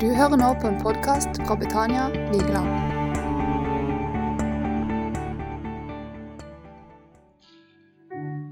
Du 0.00 0.06
hører 0.14 0.36
nå 0.38 0.48
på 0.62 0.68
en 0.70 0.76
podkast 0.78 1.40
fra 1.42 1.54
Betania 1.58 2.04
Vigeland. 2.30 2.68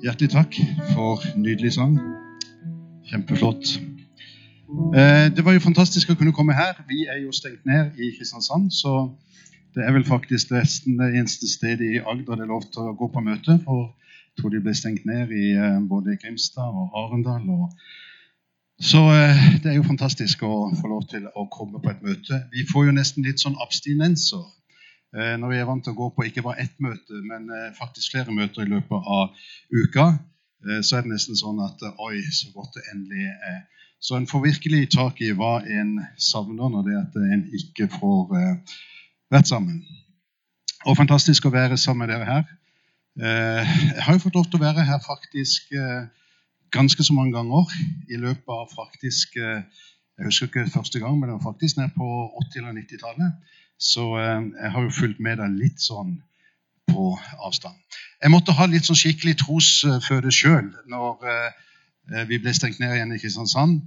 Hjertelig 0.03 0.31
takk 0.33 0.57
for 0.91 1.23
nydelig 1.39 1.71
sang. 1.77 1.95
Kjempeflott. 3.07 3.77
Eh, 4.99 5.29
Det 5.37 5.45
var 5.47 5.55
jo 5.55 5.63
fantastisk 5.63 6.11
å 6.11 6.17
kunne 6.19 6.35
komme 6.35 6.57
her. 6.59 6.83
Vi 6.89 7.07
er 7.07 7.23
jo 7.23 7.31
stengt 7.31 7.63
ned 7.63 7.95
i 7.95 8.11
Kristiansand, 8.17 8.73
så 8.75 9.13
det 9.79 9.85
er 9.87 9.95
vel 9.95 10.05
faktisk 10.05 10.51
det 10.51 10.65
eneste 11.15 11.47
stedet 11.47 11.87
i 11.93 12.03
Agder 12.03 12.41
det 12.41 12.49
er 12.49 12.55
lov 12.57 12.67
til 12.73 12.91
å 12.91 12.97
gå 12.99 13.07
på 13.07 13.23
møte. 13.23 13.61
For 13.63 13.95
jeg 14.35 14.43
tror 14.43 14.51
de 14.51 14.65
ble 14.67 14.75
stengt 14.75 15.07
ned 15.07 15.31
i 15.31 15.53
eh, 15.55 15.79
både 15.95 16.19
Grimstad 16.19 16.75
og 16.75 16.91
Arendal. 17.05 17.47
Og 17.55 17.71
så 18.81 19.01
eh, 19.09 19.45
det 19.63 19.71
er 19.71 19.79
jo 19.79 19.87
fantastisk 19.87 20.43
å 20.45 20.69
få 20.77 20.91
lov 20.91 21.07
til 21.09 21.25
å 21.33 21.47
komme 21.53 21.81
på 21.81 21.91
et 21.93 22.03
møte. 22.05 22.43
Vi 22.53 22.67
får 22.69 22.91
jo 22.91 22.97
nesten 22.99 23.25
litt 23.25 23.41
sånn 23.41 23.57
abstinenser 23.65 24.43
eh, 25.17 25.37
når 25.41 25.53
vi 25.53 25.61
er 25.63 25.69
vant 25.69 25.85
til 25.85 25.95
å 25.95 26.01
gå 26.01 26.11
på 26.13 26.27
ikke 26.29 26.45
bare 26.45 26.67
ett 26.67 26.75
møte, 26.85 27.23
men 27.25 27.49
eh, 27.49 27.71
faktisk 27.79 28.13
flere 28.13 28.35
møter 28.37 28.67
i 28.67 28.73
løpet 28.75 29.09
av 29.17 29.33
uka. 29.73 30.11
Så 30.83 30.97
er 30.97 31.05
det 31.05 31.13
nesten 31.13 31.37
sånn 31.39 31.61
at 31.63 31.83
oi, 32.03 32.17
så 32.33 32.49
godt 32.51 32.75
det 32.75 32.83
endelig 32.91 33.27
er. 33.29 33.59
Så 34.03 34.17
en 34.17 34.25
får 34.27 34.41
virkelig 34.43 34.89
tak 34.97 35.21
i 35.23 35.29
hva 35.37 35.61
en 35.63 35.93
savner 36.19 36.73
når 36.73 36.87
det 36.87 36.95
er 36.95 37.03
at 37.05 37.19
en 37.21 37.45
ikke 37.55 37.87
får 37.93 38.33
vært 39.31 39.51
sammen. 39.53 39.85
Og 40.89 40.97
fantastisk 40.99 41.47
å 41.47 41.53
være 41.55 41.77
sammen 41.79 42.09
med 42.09 42.11
dere 42.15 42.27
her. 42.27 42.49
Jeg 43.21 44.03
har 44.09 44.17
jo 44.17 44.25
fått 44.25 44.41
lov 44.41 44.49
til 44.49 44.59
å 44.59 44.65
være 44.65 44.89
her 44.89 45.05
faktisk 45.05 45.71
ganske 46.73 47.05
så 47.05 47.13
mange 47.15 47.33
ganger 47.37 47.71
i 48.11 48.17
løpet 48.21 48.49
av 48.49 48.67
faktisk 48.75 49.37
eh, 49.37 49.63
Jeg 50.19 50.25
husker 50.31 50.47
ikke 50.47 50.71
første 50.73 50.99
gang, 51.01 51.19
men 51.19 51.29
det 51.29 51.35
var 51.37 51.53
faktisk 51.53 51.77
ned 51.77 51.91
på 51.97 52.07
80- 52.41 52.59
eller 52.63 52.73
90-tallet. 52.81 53.33
Så 53.79 54.05
eh, 54.17 54.43
jeg 54.63 54.71
har 54.73 54.83
jo 54.83 54.91
fulgt 55.01 55.21
med 55.21 55.37
deg 55.43 55.59
litt 55.61 55.81
sånn 55.85 56.15
på 56.89 57.11
avstand. 57.45 57.77
Jeg 58.23 58.33
måtte 58.33 58.55
ha 58.57 58.65
litt 58.71 58.87
sånn 58.89 58.97
skikkelig 58.97 59.37
trosføde 59.43 60.33
sjøl 60.33 60.71
når 60.89 61.27
eh, 61.29 62.25
vi 62.31 62.39
ble 62.41 62.55
stengt 62.57 62.81
ned 62.81 62.95
igjen 62.97 63.13
i 63.13 63.21
Kristiansand. 63.21 63.83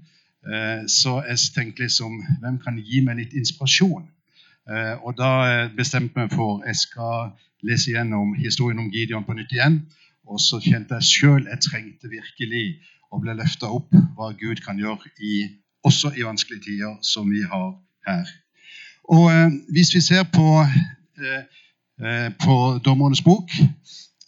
Eh, 0.45 0.86
Så 0.88 1.17
jeg 1.27 1.38
tenkte 1.55 1.83
liksom 1.88 2.21
Hvem 2.43 2.59
kan 2.64 2.77
gi 2.77 3.02
meg 3.03 3.17
litt 3.23 3.33
inspirasjon? 3.33 4.05
Eh, 4.69 4.95
Og 5.02 5.17
da 5.17 5.31
eh, 5.49 5.71
bestemte 5.75 6.14
jeg 6.14 6.30
meg 6.30 6.36
for 6.38 6.61
jeg 6.67 6.77
skal 6.77 7.31
lese 7.66 7.91
gjennom 7.91 8.36
historien 8.39 8.80
om 8.80 8.91
Gideon 8.93 9.25
på 9.25 9.33
nytt 9.36 9.52
igjen. 9.52 9.81
Og 10.30 10.39
så 10.44 10.59
kjente 10.61 10.97
jeg 10.99 11.09
sjøl 11.09 11.47
jeg 11.49 11.63
trengte 11.66 12.11
virkelig 12.11 12.66
å 13.09 13.19
bli 13.22 13.33
løfta 13.33 13.69
opp 13.73 13.95
hva 14.17 14.30
Gud 14.38 14.61
kan 14.66 14.77
gjøre 14.77 15.09
i, 15.25 15.47
også 15.86 16.13
i 16.17 16.25
vanskelige 16.27 16.67
tider 16.67 16.97
som 17.05 17.30
vi 17.33 17.41
har 17.41 17.71
her. 18.08 18.30
Og 19.09 19.25
eh, 19.33 19.49
hvis 19.73 19.94
vi 19.95 20.02
ser 20.05 20.27
på, 20.30 20.61
eh, 20.61 21.41
eh, 22.05 22.27
på 22.44 22.58
Dommernes 22.86 23.23
bok, 23.25 23.49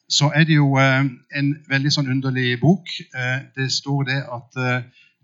så 0.10 0.32
er 0.36 0.48
det 0.50 0.58
jo 0.58 0.74
eh, 0.82 1.06
en 1.38 1.52
veldig 1.70 1.92
sånn 1.94 2.10
underlig 2.10 2.56
bok. 2.64 2.90
Eh, 3.14 3.38
det 3.56 3.70
står 3.72 4.10
det 4.10 4.24
at 4.26 4.58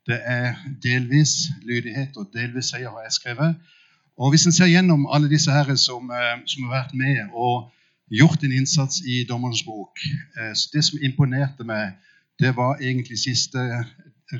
det 0.08 0.20
er 0.24 0.54
delvis 0.84 1.50
lydighet 1.68 2.16
og 2.16 2.30
delvis 2.34 2.70
seier, 2.72 2.94
har 2.94 3.08
jeg 3.08 3.18
skrevet. 3.18 3.58
Og 4.18 4.32
hvis 4.32 4.46
en 4.48 4.56
ser 4.56 4.70
gjennom 4.70 5.10
alle 5.14 5.30
disse 5.30 5.52
her 5.52 5.68
som, 5.76 6.08
som 6.48 6.64
har 6.64 6.72
vært 6.72 6.94
med 6.98 7.34
og 7.34 7.68
gjort 8.12 8.44
en 8.44 8.54
innsats 8.54 9.02
i 9.06 9.24
Dommerens 9.30 9.64
bok 9.64 10.00
eh, 10.40 10.54
så 10.54 10.70
Det 10.74 10.84
som 10.86 11.00
imponerte 11.04 11.64
meg, 11.64 11.98
det 12.40 12.56
var 12.56 12.82
egentlig 12.82 13.20
siste 13.20 13.60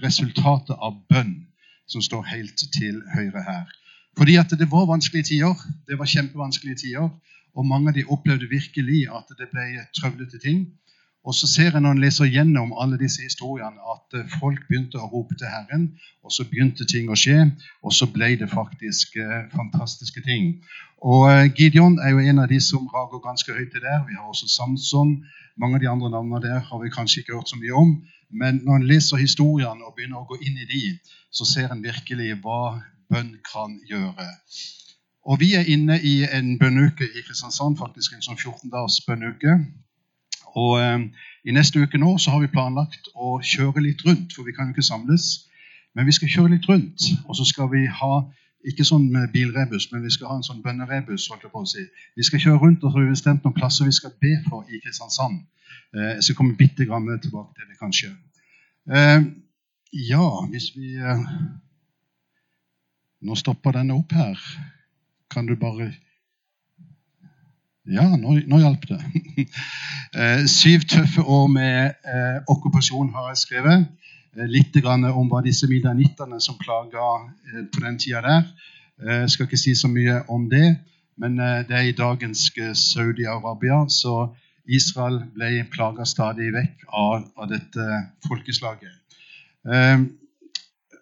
resultatet 0.04 0.76
av 0.78 1.00
bønn, 1.10 1.48
som 1.88 2.02
står 2.02 2.24
helt 2.28 2.64
til 2.76 3.02
høyre 3.16 3.44
her. 3.44 3.70
Fordi 4.18 4.36
at 4.36 4.52
det 4.60 4.68
var 4.72 4.90
vanskelige 4.90 5.24
tider. 5.24 5.56
Det 5.88 5.98
var 6.00 6.06
kjempevanskelige 6.06 6.76
tider. 6.76 7.10
Og 7.56 7.66
mange 7.66 7.90
av 7.90 7.96
de 7.96 8.06
opplevde 8.06 8.50
virkelig 8.50 9.08
at 9.14 9.30
det 9.40 9.50
ble 9.54 9.86
trøblete 9.96 10.40
ting. 10.44 10.68
Og 11.28 11.36
så 11.36 11.48
ser 11.52 11.74
jeg 11.76 11.84
når 11.84 11.96
en 11.96 12.00
leser 12.00 12.30
gjennom 12.32 12.70
alle 12.82 12.98
disse 13.00 13.20
historiene, 13.26 13.82
at 13.94 14.16
eh, 14.16 14.36
folk 14.40 14.62
begynte 14.70 15.00
å 15.02 15.10
rope 15.12 15.36
til 15.36 15.50
Herren, 15.52 15.90
og 16.24 16.32
så 16.32 16.46
begynte 16.48 16.88
ting 16.88 17.10
å 17.12 17.18
skje, 17.20 17.50
og 17.84 17.96
så 17.98 18.08
ble 18.14 18.30
det 18.40 18.48
faktisk 18.52 19.18
eh, 19.20 19.50
fantastiske 19.52 20.24
ting. 20.24 20.54
Og 21.04 21.26
eh, 21.32 21.50
Gideon 21.58 21.98
er 22.00 22.14
jo 22.16 22.24
en 22.24 22.40
av 22.44 22.48
de 22.52 22.62
som 22.64 22.88
rager 22.94 23.20
ganske 23.26 23.58
høyt 23.58 23.74
til 23.74 23.84
der. 23.84 24.06
Vi 24.08 24.16
har 24.16 24.30
også 24.30 24.48
Samson. 24.54 25.18
Mange 25.60 25.76
av 25.76 25.84
de 25.84 25.90
andre 25.92 26.14
navnene 26.14 26.40
der 26.46 26.64
har 26.70 26.80
vi 26.84 26.94
kanskje 26.96 27.26
ikke 27.26 27.36
hørt 27.36 27.52
så 27.52 27.60
mye 27.60 27.76
om. 27.76 27.92
Men 28.32 28.62
når 28.64 28.80
en 28.80 28.88
leser 28.88 29.20
historiene 29.20 29.84
og 29.84 29.98
begynner 29.98 30.24
å 30.24 30.30
gå 30.30 30.40
inn 30.48 30.62
i 30.64 30.70
de, 30.70 30.84
så 31.32 31.48
ser 31.48 31.74
en 31.74 31.84
virkelig 31.84 32.38
hva 32.44 32.78
bønn 33.12 33.36
kan 33.52 33.76
gjøre. 33.90 34.30
Og 35.28 35.42
vi 35.44 35.52
er 35.60 35.68
inne 35.68 36.00
i 36.00 36.22
en 36.24 36.56
bønneuke 36.60 37.04
i 37.04 37.26
Kristiansand, 37.28 37.76
faktisk 37.80 38.16
en 38.16 38.24
sånn 38.24 38.40
14 38.40 38.72
dagers 38.72 39.02
bønneuke. 39.04 39.58
Og 40.58 40.80
eh, 40.82 41.28
I 41.48 41.56
neste 41.56 41.80
uke 41.80 42.00
nå 42.02 42.16
så 42.22 42.34
har 42.34 42.44
vi 42.44 42.52
planlagt 42.54 43.12
å 43.16 43.38
kjøre 43.44 43.84
litt 43.86 44.04
rundt, 44.08 44.34
for 44.34 44.48
vi 44.48 44.56
kan 44.58 44.70
jo 44.70 44.76
ikke 44.76 44.90
samles. 44.90 45.48
Men 45.96 46.10
vi 46.10 46.16
skal 46.18 46.30
kjøre 46.34 46.54
litt 46.56 46.68
rundt, 46.70 47.08
og 47.26 47.38
så 47.38 47.46
skal 47.48 47.72
vi 47.72 47.86
ha 47.90 48.14
ikke 48.68 48.86
sånn 48.86 49.08
bilrebus, 49.34 49.88
men 49.92 50.04
vi 50.04 50.12
skal 50.14 50.32
ha 50.32 50.38
en 50.38 50.46
sånn 50.46 50.64
bønnerebus. 50.66 51.28
holdt 51.32 51.46
jeg 51.46 51.54
på 51.54 51.62
å 51.64 51.70
si. 51.70 51.86
Vi 52.18 52.26
skal 52.26 52.42
kjøre 52.44 52.62
rundt 52.64 52.84
og 52.84 52.92
så 52.92 52.98
har 52.98 53.06
vi 53.06 53.14
bestemt 53.16 53.46
noen 53.46 53.56
plasser 53.56 53.88
vi 53.88 53.96
skal 53.96 54.16
be 54.22 54.34
for 54.50 54.66
i 54.68 54.82
Kristiansand. 54.84 55.40
Eh, 55.96 56.16
jeg 56.18 56.24
skal 56.28 56.40
komme 56.42 56.58
bitte 56.60 56.86
grann 56.86 57.08
tilbake 57.22 57.54
til 57.56 57.70
det, 57.70 57.78
kanskje. 57.80 58.12
Eh, 58.92 59.22
ja, 60.10 60.28
hvis 60.52 60.74
vi 60.76 60.98
eh, 60.98 61.24
Nå 63.28 63.34
stopper 63.34 63.74
denne 63.74 63.96
opp 63.98 64.12
her. 64.14 64.42
Kan 65.34 65.48
du 65.48 65.56
bare 65.58 65.88
ja, 67.88 68.06
nå, 68.18 68.40
nå 68.48 68.64
hjalp 68.64 68.88
det. 68.90 69.02
Eh, 70.18 70.46
Syv 70.48 70.86
tøffe 70.88 71.22
år 71.22 71.50
med 71.52 71.98
eh, 72.08 72.38
okkupasjon 72.50 73.10
har 73.14 73.26
jeg 73.34 73.42
skrevet. 73.42 73.84
Eh, 74.38 74.48
litt 74.48 74.78
om 74.88 75.28
hva 75.30 75.42
disse 75.44 75.68
midanittene 75.68 76.40
som 76.42 76.56
plaga 76.58 77.08
eh, 77.52 77.66
på 77.68 77.84
den 77.84 77.98
tida 78.00 78.22
der. 78.24 78.46
Eh, 79.04 79.20
Jeg 79.26 79.30
skal 79.30 79.46
ikke 79.46 79.60
si 79.60 79.76
så 79.76 79.92
mye 79.92 80.22
om 80.32 80.48
det, 80.50 80.78
men 81.18 81.38
eh, 81.40 81.68
det 81.68 81.76
er 81.76 81.90
i 81.90 81.98
dagens 81.98 82.48
Saudi-Arabia. 82.74 83.84
Så 83.90 84.34
Israel 84.66 85.20
ble 85.36 85.66
plaga 85.76 86.06
stadig 86.06 86.54
vekk 86.56 86.88
av, 86.88 87.28
av 87.38 87.52
dette 87.52 88.02
folkeslaget. 88.28 88.96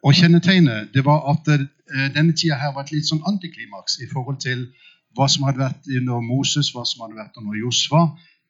Og 0.04 0.14
Kjennetegnet 0.14 0.92
det 0.94 1.06
var 1.06 1.30
at 1.30 1.46
denne 2.14 2.34
tida 2.34 2.58
her 2.58 2.74
var 2.74 2.84
et 2.86 2.92
litt 2.98 3.08
sånn 3.08 3.24
antiklimaks 3.30 4.00
i 4.02 4.10
forhold 4.12 4.42
til 4.42 4.68
hva 5.16 5.28
som 5.32 5.46
hadde 5.48 5.64
vært 5.64 5.90
under 6.00 6.24
Moses, 6.24 6.72
hva 6.76 6.84
som 6.88 7.06
hadde 7.06 7.20
vært 7.20 7.40
under 7.42 7.58
Josva. 7.60 8.04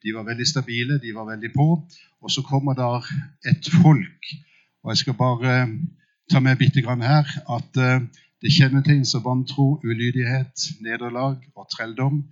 De 0.04 0.14
var 0.16 0.26
veldig 0.28 0.48
stabile, 0.48 1.00
de 1.02 1.14
var 1.16 1.30
veldig 1.30 1.52
på. 1.54 1.68
Og 2.22 2.32
så 2.32 2.42
kommer 2.46 2.78
der 2.78 3.06
et 3.50 3.70
folk. 3.82 4.32
Og 4.84 4.92
jeg 4.94 5.04
skal 5.04 5.18
bare 5.18 5.56
ta 6.32 6.42
med 6.42 6.58
bitte 6.58 6.82
grann 6.82 7.06
her 7.06 7.26
at 7.58 7.78
eh, 7.82 8.06
det 8.42 8.54
kjennetegnes 8.54 9.16
av 9.18 9.26
vantro, 9.26 9.80
ulydighet, 9.84 10.70
nederlag 10.86 11.42
og 11.56 11.70
trelldom. 11.74 12.24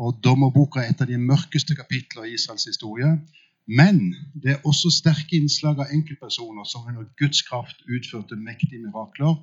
Og 0.00 0.20
Dommerboka 0.24 0.80
er 0.80 0.94
et 0.94 1.02
av 1.04 1.08
de 1.10 1.18
mørkeste 1.20 1.76
kapitler 1.76 2.28
i 2.28 2.36
Israels 2.38 2.64
historie. 2.68 3.10
Men 3.68 4.00
det 4.42 4.54
er 4.54 4.66
også 4.66 4.90
sterke 4.92 5.36
innslag 5.36 5.82
av 5.82 5.92
enkeltpersoner 5.92 6.64
som 6.68 6.88
under 6.88 7.08
Guds 7.20 7.42
kraft 7.46 7.84
utførte 7.88 8.38
mektige 8.40 8.80
mirakler. 8.82 9.36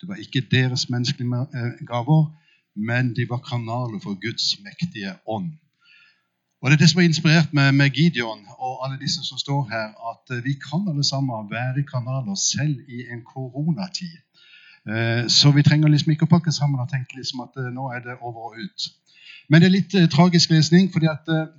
Det 0.00 0.08
var 0.08 0.20
ikke 0.20 0.46
deres 0.50 0.88
menneskelige 0.90 1.46
eh, 1.54 1.78
gaver, 1.86 2.26
men 2.76 3.14
de 3.16 3.26
var 3.28 3.42
kanaler 3.50 4.00
for 4.02 4.14
Guds 4.20 4.56
mektige 4.64 5.14
ånd. 5.26 5.50
Og 6.62 6.70
Det 6.70 6.76
er 6.76 6.80
det 6.82 6.90
som 6.90 7.00
har 7.00 7.08
inspirert 7.08 7.52
meg 7.56 7.74
med 7.74 7.90
Gideon 7.96 8.42
og 8.58 8.84
alle 8.84 8.98
disse 9.00 9.22
som 9.24 9.38
står 9.40 9.62
her, 9.70 9.86
at 10.12 10.34
eh, 10.36 10.44
vi 10.44 10.52
kan 10.60 10.88
alle 10.88 11.04
sammen 11.04 11.48
være 11.50 11.86
kanaler 11.92 12.34
selv 12.34 12.76
i 12.88 12.98
en 13.12 13.22
koronatid. 13.24 14.16
Eh, 14.90 15.28
Så 15.28 15.50
vi 15.56 15.62
trenger 15.62 15.88
liksom 15.88 16.12
ikke 16.12 16.28
å 16.28 16.34
pakke 16.34 16.52
sammen 16.52 16.80
og 16.80 16.90
tenke 16.92 17.16
liksom 17.16 17.40
at 17.46 17.56
eh, 17.56 17.70
nå 17.72 17.88
er 17.94 18.04
det 18.04 18.18
over 18.20 18.50
og 18.50 18.58
ut. 18.60 18.90
Men 19.48 19.60
det 19.60 19.66
er 19.68 19.76
litt 19.78 19.94
tragisk 20.12 20.50
lesning, 20.50 20.92
fordi 20.92 21.08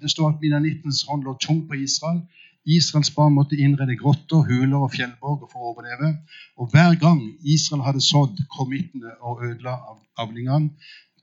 det 0.01 0.11
står 0.11 0.29
at 0.29 0.41
midanittens 0.41 1.01
hånd 1.09 1.25
lå 1.25 1.33
tung 1.41 1.65
på 1.67 1.81
Israel. 1.81 2.21
Israels 2.65 3.09
barn 3.15 3.33
måtte 3.33 3.57
innrede 3.57 3.97
grotter, 3.97 4.45
huler 4.45 4.85
og 4.85 4.93
fjellborger 4.93 5.49
for 5.51 5.59
å 5.59 5.71
overleve. 5.73 6.11
Og 6.61 6.69
hver 6.71 6.93
gang 7.01 7.19
Israel 7.43 7.81
hadde 7.87 8.03
sådd, 8.05 8.37
kom 8.53 8.69
midtene 8.69 9.15
og 9.19 9.41
ødela 9.47 9.75
avlingene. 10.21 10.69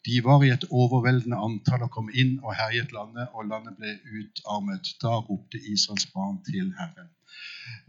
De 0.08 0.22
var 0.24 0.42
i 0.42 0.50
et 0.54 0.64
overveldende 0.70 1.36
antall 1.36 1.84
og 1.86 1.92
kom 1.92 2.08
inn 2.14 2.38
og 2.42 2.56
herjet 2.56 2.94
landet, 2.96 3.28
og 3.34 3.48
landet 3.50 3.76
ble 3.76 3.94
utarmet. 4.08 4.94
Da 5.02 5.18
ropte 5.20 5.60
Israels 5.60 6.08
barn 6.14 6.40
til 6.48 6.72
Herren. 6.78 7.12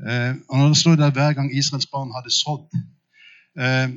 Eh, 0.04 0.36
og 0.50 0.58
når 0.58 0.74
det 0.74 0.82
står 0.84 1.00
der 1.00 1.16
hver 1.16 1.34
gang 1.34 1.52
Israels 1.56 1.88
barn 1.88 2.12
hadde 2.16 2.32
sådd 2.36 2.76
eh, 3.60 3.90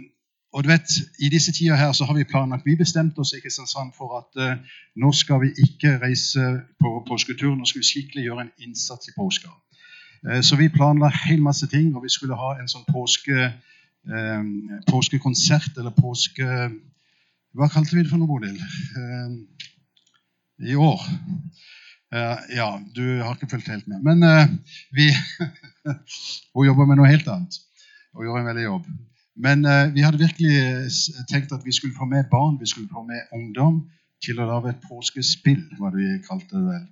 og 0.53 0.65
du 0.65 0.69
vet, 0.69 0.89
I 1.19 1.29
disse 1.29 1.53
tider 1.53 1.77
her 1.77 1.93
så 1.93 2.05
har 2.05 2.15
vi 2.15 2.25
planlagt 2.25 2.67
Vi 2.67 2.77
bestemte 2.77 3.19
oss 3.19 3.33
i 3.33 3.41
Kristiansand 3.41 3.93
for 3.97 4.19
at 4.21 4.41
eh, 4.45 4.59
nå 4.97 5.13
skal 5.13 5.41
vi 5.41 5.49
ikke 5.65 5.97
reise 6.03 6.45
på 6.81 6.91
påsketur. 7.09 7.55
Nå 7.57 7.65
skal 7.65 7.81
vi 7.81 7.89
skikkelig 7.89 8.25
gjøre 8.27 8.45
en 8.47 8.53
innsats 8.59 9.09
i 9.09 9.17
påska. 9.17 9.49
Eh, 10.29 10.43
så 10.43 10.57
vi 10.61 10.69
planla 10.69 11.09
helt 11.09 11.31
hel 11.31 11.43
masse 11.43 11.67
ting, 11.67 11.97
og 11.97 12.05
vi 12.05 12.13
skulle 12.13 12.37
ha 12.37 12.53
en 12.61 12.69
sånn 12.69 12.85
eh, 12.85 13.53
påskekonsert 14.93 15.79
eller 15.79 15.91
påske... 15.97 16.49
Hva 17.52 17.69
kalte 17.69 17.93
vi 17.93 18.00
det 18.00 18.08
for 18.08 18.20
noe, 18.20 18.31
Bodil? 18.31 18.56
Uh, 18.96 19.32
I 20.64 20.76
år. 20.81 21.02
Uh, 22.12 22.38
ja, 22.52 22.69
du 22.96 23.04
har 23.20 23.37
ikke 23.37 23.50
fulgt 23.50 23.69
helt 23.69 23.88
med. 23.93 24.00
Men 24.06 24.25
uh, 24.25 24.46
vi 24.96 25.10
Hun 26.54 26.69
jobber 26.69 26.88
med 26.88 27.00
noe 27.00 27.10
helt 27.10 27.28
annet 27.28 27.58
og 28.12 28.25
gjør 28.25 28.38
en 28.40 28.49
veldig 28.49 28.64
jobb. 28.64 28.87
Men 29.43 29.64
vi 29.96 30.02
hadde 30.04 30.20
virkelig 30.20 30.90
tenkt 31.31 31.54
at 31.56 31.62
vi 31.64 31.72
skulle 31.72 31.96
få 31.96 32.04
med 32.04 32.26
barn, 32.31 32.58
vi 32.60 32.69
skulle 32.69 32.90
få 32.93 33.00
med 33.08 33.31
ungdom 33.32 33.78
til 34.22 34.37
å 34.37 34.49
lage 34.50 34.75
et 34.75 34.82
påskespill, 34.84 35.62
hva 35.78 35.88
vi 35.94 36.19
kalte 36.26 36.52
det 36.52 36.66
vel. 36.66 36.82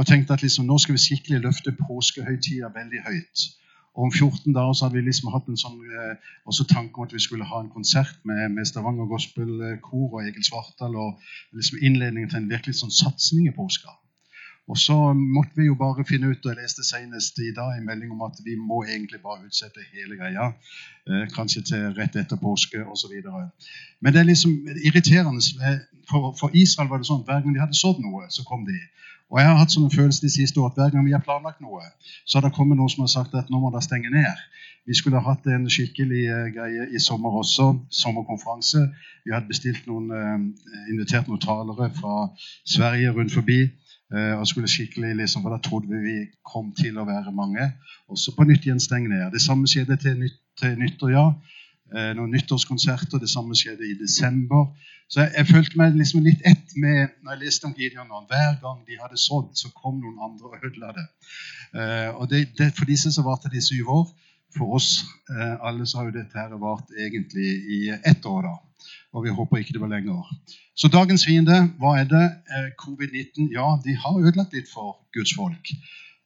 Og 0.00 0.06
tenkte 0.08 0.32
at 0.32 0.42
liksom, 0.42 0.64
nå 0.66 0.78
skal 0.80 0.96
vi 0.96 1.02
skikkelig 1.04 1.42
løfte 1.44 1.74
påskehøytida 1.76 2.72
veldig 2.72 3.04
høyt. 3.04 3.44
Og 3.92 4.06
om 4.08 4.12
14 4.12 4.54
dager 4.56 4.72
så 4.72 4.86
hadde 4.86 4.98
vi 4.98 5.04
liksom 5.04 5.32
hatt 5.34 5.48
en 5.52 5.58
sånn 5.60 5.80
eh, 5.84 6.28
også 6.48 6.64
tanke 6.70 6.96
om 6.96 7.08
at 7.08 7.12
vi 7.12 7.20
skulle 7.20 7.48
ha 7.48 7.60
en 7.60 7.72
konsert 7.74 8.22
med, 8.28 8.46
med 8.54 8.68
Stavanger 8.68 9.10
Gospelkor 9.10 10.06
og 10.06 10.22
Egil 10.22 10.46
Svartdal, 10.46 10.96
og 10.96 11.58
liksom 11.58 11.82
innledningen 11.82 12.30
til 12.32 12.40
en 12.40 12.48
virkelig 12.54 12.78
sånn 12.80 12.94
satsing 13.02 13.50
i 13.50 13.56
påska. 13.56 13.92
Og 14.70 14.78
så 14.78 14.96
måtte 15.12 15.58
vi 15.58 15.66
jo 15.66 15.74
bare 15.74 16.04
finne 16.08 16.30
ut, 16.30 16.44
og 16.44 16.52
jeg 16.52 16.62
leste 16.62 16.84
senest 16.86 17.38
i 17.42 17.50
dag 17.56 17.74
en 17.74 17.86
melding 17.86 18.12
om 18.14 18.22
at 18.28 18.38
vi 18.46 18.54
må 18.56 18.84
egentlig 18.84 19.18
bare 19.24 19.42
utsette 19.48 19.82
hele 19.90 20.16
greia. 20.20 20.52
Eh, 21.10 21.24
kanskje 21.34 21.64
til 21.72 21.88
rett 21.98 22.16
etter 22.16 22.38
påske 22.40 22.84
osv. 22.94 23.16
Men 24.00 24.14
det 24.14 24.20
er 24.22 24.28
liksom 24.30 24.54
irriterende. 24.86 25.42
For, 26.08 26.30
for 26.38 26.54
Israel 26.54 26.88
var 26.92 27.02
det 27.02 27.10
sånn 27.10 27.24
at 27.24 27.28
hver 27.28 27.42
gang 27.42 27.56
de 27.56 27.64
hadde 27.64 27.78
sådd 27.78 28.00
noe, 28.06 28.30
så 28.30 28.46
kom 28.46 28.64
de. 28.68 28.78
Og 29.32 29.40
jeg 29.40 29.48
har 29.48 29.56
hatt 29.56 29.72
som 29.72 29.84
en 29.86 29.94
følelse 29.94 30.26
de 30.26 30.30
siste 30.32 30.60
år 30.60 30.70
at 30.70 30.78
hver 30.78 30.90
gang 30.92 31.06
vi 31.06 31.14
har 31.16 31.24
planlagt 31.24 31.62
noe, 31.64 31.80
så 32.26 32.38
har 32.38 32.44
det 32.46 32.56
kommet 32.56 32.76
noen 32.76 32.90
som 32.92 33.06
har 33.06 33.12
sagt 33.12 33.36
at 33.38 33.48
nå 33.50 33.60
må 33.62 33.70
det 33.72 33.84
stenge 33.86 34.10
ned. 34.12 34.42
Vi 34.86 34.96
skulle 34.98 35.20
ha 35.20 35.32
hatt 35.32 35.46
en 35.46 35.68
skikkelig 35.70 36.22
eh, 36.26 36.48
greie 36.56 36.88
i 36.90 37.00
sommer 37.00 37.36
også, 37.38 37.68
sommerkonferanse. 38.02 38.82
Vi 39.24 39.32
hadde 39.32 39.48
bestilt 39.48 39.86
noen, 39.86 40.10
eh, 40.10 40.90
invitert 40.92 41.30
noen 41.30 41.40
talere 41.40 41.88
fra 42.00 42.16
Sverige 42.66 43.14
rundt 43.16 43.32
forbi. 43.32 43.60
eh, 44.12 44.34
og 44.36 44.46
skulle 44.46 44.68
skikkelig 44.68 45.14
liksom, 45.16 45.42
for 45.42 45.50
Da 45.50 45.58
trodde 45.64 45.88
vi 45.88 46.00
vi 46.04 46.16
kom 46.44 46.74
til 46.76 46.98
å 46.98 47.06
være 47.08 47.32
mange. 47.32 47.72
Også 48.08 48.34
på 48.36 48.44
nytt 48.44 48.66
igjen 48.66 48.80
stenge 48.80 49.08
ned. 49.08 49.30
Det 49.32 49.40
samme 49.40 49.64
skjedde 49.66 49.96
til, 49.96 50.18
nytt, 50.18 50.36
til 50.60 50.76
nyttår, 50.76 51.10
ja. 51.14 51.32
Eh, 51.92 52.12
noen 52.16 52.32
nyttårskonserter. 52.32 53.20
Det 53.20 53.28
samme 53.30 53.56
skjedde 53.58 53.84
i 53.84 53.98
desember. 54.00 54.70
Så 55.12 55.20
jeg, 55.20 55.32
jeg 55.36 55.48
følte 55.50 55.78
meg 55.80 55.96
liksom 55.98 56.24
litt 56.24 56.40
ett 56.48 56.72
med 56.80 57.12
når 57.20 57.34
jeg 57.34 57.42
leste 57.42 57.68
om 57.68 57.74
Gideon. 57.76 58.08
nå. 58.08 58.22
Hver 58.30 58.56
gang 58.62 58.80
de 58.88 58.96
hadde 59.00 59.20
sådd, 59.20 59.50
så 59.60 59.68
kom 59.76 59.98
noen 60.00 60.22
andre 60.24 60.48
og 60.48 60.64
ødela 60.64 60.92
det. 60.96 61.06
Eh, 61.76 62.10
og 62.16 62.30
det, 62.30 62.46
det, 62.58 62.72
For 62.78 62.88
disse 62.88 63.12
så 63.12 63.24
varte 63.26 63.52
det 63.52 63.60
i 63.60 63.68
syv 63.68 63.92
år. 63.98 64.06
For 64.56 64.76
oss 64.76 64.90
eh, 65.32 65.56
alle 65.64 65.86
så 65.88 66.00
har 66.00 66.08
jo 66.08 66.16
dette 66.16 66.38
her 66.38 66.56
vart 66.60 66.88
egentlig 66.96 67.48
i 67.76 67.80
ett 67.92 68.24
år, 68.28 68.48
da. 68.48 68.56
Og 69.12 69.26
vi 69.26 69.36
håper 69.36 69.60
ikke 69.60 69.76
det 69.76 69.82
var 69.82 69.92
lenger. 69.92 70.24
Så 70.76 70.88
dagens 70.88 71.26
fiende, 71.28 71.58
hva 71.80 71.98
er 72.00 72.08
det? 72.08 72.24
Eh, 72.48 72.70
Covid-19. 72.80 73.50
Ja, 73.52 73.76
de 73.84 73.96
har 73.96 74.16
ødelagt 74.20 74.56
litt 74.56 74.72
for 74.72 74.96
Guds 75.12 75.36
folk. 75.36 75.74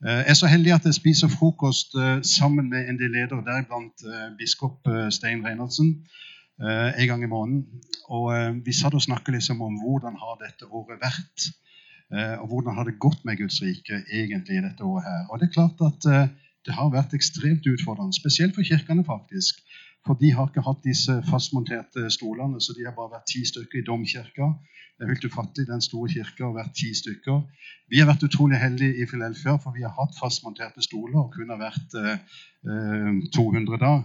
Eh, 0.05 0.11
Jeg 0.27 0.29
er 0.29 0.35
så 0.35 0.47
heldig 0.47 0.73
at 0.75 0.85
jeg 0.85 0.95
spiser 0.95 1.29
frokost 1.33 1.95
eh, 1.97 2.19
sammen 2.23 2.69
med 2.69 2.89
en 2.89 2.99
del 3.01 3.15
ledere, 3.17 3.45
deriblant 3.47 4.05
eh, 4.05 4.29
biskop 4.39 4.89
Stein 5.11 5.45
Reinertsen, 5.47 6.07
en 7.01 7.09
gang 7.09 7.23
i 7.23 7.29
måneden. 7.29 7.67
Og 8.09 8.33
Vi 8.65 8.73
satt 8.73 8.95
og 8.95 9.03
snakket 9.03 9.35
liksom 9.35 9.61
om 9.61 9.75
hvordan 9.83 10.15
har 10.17 10.39
dette 10.41 10.65
året 10.73 11.03
vært. 11.03 11.49
Og 12.41 12.47
hvordan 12.49 12.75
har 12.79 12.85
det 12.89 12.95
gått 12.99 13.27
med 13.29 13.37
Guds 13.37 13.59
rike 13.61 13.99
egentlig 14.09 14.63
dette 14.65 14.85
året 14.85 15.05
her. 15.05 15.27
Og 15.29 15.41
det 15.41 15.49
er 15.49 15.53
klart 15.53 15.83
at 15.85 16.07
det 16.65 16.75
har 16.79 16.89
vært 16.95 17.13
ekstremt 17.13 17.69
utfordrende, 17.69 18.17
spesielt 18.17 18.55
for 18.55 18.65
kirkene 18.65 19.05
faktisk. 19.05 19.61
For 20.07 20.15
de 20.21 20.33
har 20.33 20.49
ikke 20.49 20.63
hatt 20.63 20.85
disse 20.87 21.15
fastmonterte 21.27 22.07
stolene, 22.15 22.61
så 22.63 22.75
de 22.77 22.85
har 22.87 22.95
bare 22.95 23.17
vært 23.17 23.31
ti 23.33 23.43
stykker 23.47 23.81
i 23.81 23.87
domkirka. 23.87 24.53
Det 24.97 25.05
er 25.05 25.13
helt 25.13 25.25
ufattelig. 25.29 25.67
Den 25.69 25.83
store 25.85 26.09
kirka 26.13 26.47
har 26.47 26.55
vært 26.57 26.77
ti 26.79 26.93
stykker. 26.95 27.41
Vi 27.91 27.99
har 28.01 28.09
vært 28.09 28.23
utrolig 28.29 28.61
heldige 28.63 29.03
i 29.03 29.09
Filelfia, 29.11 29.57
for 29.61 29.75
vi 29.77 29.83
har 29.85 29.93
hatt 29.99 30.15
fastmonterte 30.21 30.85
stoler 30.85 31.19
og 31.25 31.33
kunne 31.35 31.57
ha 31.57 31.61
vært 31.67 31.99
eh, 32.01 32.39
eh, 32.71 33.19
200 33.35 33.83
da 33.83 33.97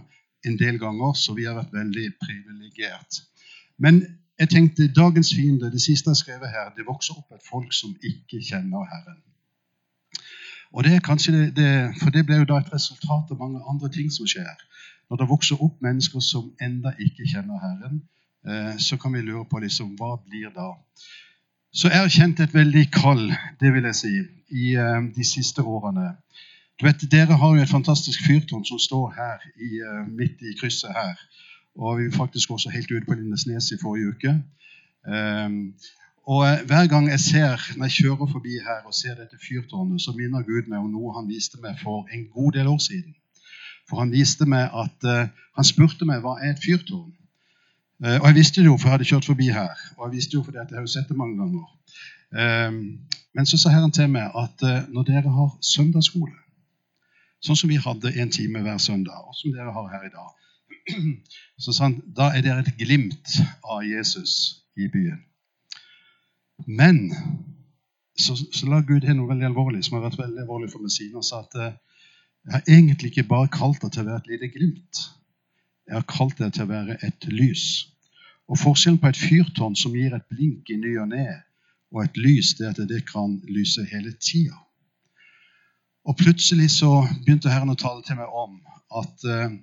en 0.46 0.58
del 0.58 0.78
ganger, 0.82 1.14
så 1.14 1.36
vi 1.38 1.46
har 1.46 1.54
vært 1.54 1.72
veldig 1.72 2.08
privilegert. 2.20 3.22
Men 3.78 4.02
jeg 4.40 4.50
tenkte 4.50 4.88
dagens 4.96 5.30
fiende, 5.34 5.70
det 5.70 5.80
siste 5.80 6.10
jeg 6.10 6.16
har 6.16 6.20
skrevet 6.20 6.50
her, 6.56 6.72
det 6.76 6.86
vokser 6.86 7.14
opp 7.18 7.30
et 7.32 7.46
folk 7.46 7.72
som 7.76 7.94
ikke 8.02 8.42
kjenner 8.42 8.88
Herren. 8.90 9.20
Og 10.72 10.84
det 10.84 10.94
er 10.96 11.04
kanskje 11.04 11.32
det, 11.36 11.48
det, 11.56 11.70
For 12.00 12.10
det 12.10 12.24
ble 12.26 12.40
jo 12.40 12.48
da 12.48 12.58
et 12.58 12.72
resultat 12.72 13.30
av 13.30 13.38
mange 13.38 13.60
andre 13.68 13.90
ting 13.92 14.08
som 14.12 14.26
skjer. 14.26 14.56
Når 15.12 15.18
det 15.20 15.28
vokser 15.28 15.60
opp 15.60 15.82
mennesker 15.84 16.22
som 16.24 16.46
enda 16.64 16.94
ikke 16.96 17.26
kjenner 17.28 17.58
Herren, 17.60 17.98
eh, 18.48 18.78
så 18.80 18.96
kan 18.96 19.12
vi 19.12 19.20
lure 19.20 19.44
på 19.50 19.58
liksom, 19.60 19.90
hva 19.98 20.14
blir 20.24 20.48
da? 20.54 20.70
Så 21.68 21.90
jeg 21.92 22.00
har 22.00 22.14
kjent 22.14 22.40
et 22.40 22.54
veldig 22.54 22.86
kall, 22.94 23.26
det 23.60 23.74
vil 23.74 23.84
jeg 23.90 23.98
si, 23.98 24.12
i 24.56 24.70
eh, 24.72 25.02
de 25.12 25.26
siste 25.28 25.60
årene. 25.60 26.14
Du 26.80 26.86
vet, 26.88 27.04
Dere 27.12 27.36
har 27.36 27.52
jo 27.52 27.60
et 27.60 27.68
fantastisk 27.68 28.24
fyrtårn 28.24 28.64
som 28.64 28.80
står 28.80 29.12
her 29.18 29.44
i, 29.52 29.70
eh, 29.84 30.02
midt 30.08 30.40
i 30.48 30.56
krysset 30.56 30.96
her. 30.96 31.20
Og 31.76 31.98
vi 31.98 32.08
var 32.08 32.16
faktisk 32.24 32.56
også 32.56 32.72
helt 32.72 32.88
ute 32.90 33.04
på 33.04 33.20
Lindesnes 33.20 33.68
i 33.76 33.80
forrige 33.82 34.16
uke. 34.16 34.32
Um, 35.04 35.74
og 36.24 36.44
hver 36.70 36.86
gang 36.88 37.08
jeg 37.10 37.20
ser, 37.20 37.60
når 37.76 37.84
jeg 37.84 37.98
kjører 38.00 38.32
forbi 38.32 38.56
her 38.64 38.80
og 38.88 38.94
ser 38.94 39.14
dette 39.20 39.36
fyrtårnet, 39.48 40.00
så 40.00 40.16
minner 40.16 40.48
Gud 40.48 40.68
meg 40.72 40.78
om 40.78 40.92
noe 40.92 41.12
han 41.18 41.28
viste 41.28 41.60
meg 41.60 41.76
for 41.84 42.08
en 42.08 42.28
god 42.32 42.52
del 42.56 42.72
år 42.72 42.78
siden. 42.78 43.14
For 43.90 44.02
han 44.02 44.12
viste 44.14 44.46
meg 44.48 44.70
at 44.72 45.08
uh, 45.08 45.28
Han 45.52 45.66
spurte 45.68 46.06
meg 46.08 46.22
hva 46.24 46.38
er 46.40 46.54
et 46.54 46.62
fyrtårn. 46.64 47.10
Uh, 48.02 48.16
og 48.22 48.26
jeg 48.30 48.36
visste 48.38 48.62
jo, 48.64 48.76
for 48.78 48.88
jeg 48.88 48.96
hadde 48.96 49.08
kjørt 49.10 49.28
forbi 49.28 49.50
her. 49.52 49.74
Og 49.98 50.06
jeg 50.06 50.14
visste 50.16 50.38
jo 50.38 50.44
fordi 50.46 50.62
jeg 50.62 50.70
har 50.72 50.86
jo 50.86 50.92
sett 50.94 51.10
det 51.10 51.18
mange 51.18 51.36
ganger. 51.42 51.66
Um, 52.32 52.78
men 53.34 53.46
så 53.46 53.58
sa 53.58 53.72
Herren 53.72 53.92
til 53.92 54.10
meg 54.12 54.34
at 54.36 54.64
eh, 54.68 54.88
når 54.92 55.08
dere 55.08 55.32
har 55.32 55.52
søndagsskole, 55.64 56.34
sånn 57.42 57.58
som 57.58 57.70
vi 57.72 57.80
hadde 57.80 58.12
en 58.20 58.32
time 58.32 58.60
hver 58.64 58.80
søndag, 58.82 59.24
og 59.24 59.36
som 59.38 59.54
dere 59.54 59.72
har 59.72 59.88
her 59.92 60.04
i 60.08 60.12
dag, 60.12 60.32
så 61.64 61.72
sa 61.72 61.88
han 61.88 62.00
da 62.16 62.28
er 62.36 62.44
dere 62.44 62.64
et 62.64 62.76
glimt 62.80 63.38
av 63.64 63.86
Jesus 63.88 64.34
i 64.76 64.88
byen. 64.92 65.22
Men 66.68 67.00
så, 68.20 68.36
så 68.36 68.68
la 68.68 68.82
Gud 68.84 69.06
inn 69.06 69.16
noe 69.18 69.32
veldig 69.32 69.48
alvorlig, 69.48 69.80
som 69.86 69.96
har 69.96 70.06
vært 70.10 70.20
veldig 70.20 70.44
alvorlig 70.44 70.68
for 70.74 70.84
Messina, 70.84 71.22
og 71.22 71.26
sa 71.26 71.40
at 71.46 71.56
jeg 72.44 72.52
har 72.52 72.62
egentlig 72.66 73.12
ikke 73.12 73.28
bare 73.28 73.50
kalt 73.52 73.82
deg 73.82 73.92
til 73.94 74.02
å 74.02 74.08
være 74.10 74.22
et 74.24 74.30
lite 74.32 74.50
glimt. 74.54 75.02
Jeg 75.86 75.94
har 75.94 76.06
kalt 76.10 76.38
deg 76.38 76.52
til 76.54 76.66
å 76.66 76.72
være 76.72 76.98
et 77.06 77.26
lys. 77.30 77.66
Og 78.50 78.58
forskjellen 78.58 78.98
på 79.02 79.10
et 79.12 79.20
fyrtårn 79.20 79.76
som 79.78 79.94
gir 79.94 80.14
et 80.16 80.26
blink 80.30 80.70
i 80.70 80.78
ny 80.80 80.96
og 80.98 81.12
ne, 81.12 81.26
og 81.92 82.02
et 82.04 82.18
lys, 82.18 82.54
det 82.58 82.66
er 82.66 82.74
at 82.74 82.88
det 82.88 83.04
kan 83.08 83.36
lyse 83.48 83.84
hele 83.90 84.14
tida. 84.18 84.58
Og 86.08 86.16
plutselig 86.18 86.72
så 86.74 87.04
begynte 87.22 87.52
Herren 87.52 87.70
å 87.70 87.78
tale 87.78 88.02
til 88.06 88.18
meg 88.18 88.32
om 88.34 88.56
at 88.98 89.26
eh, 89.28 89.54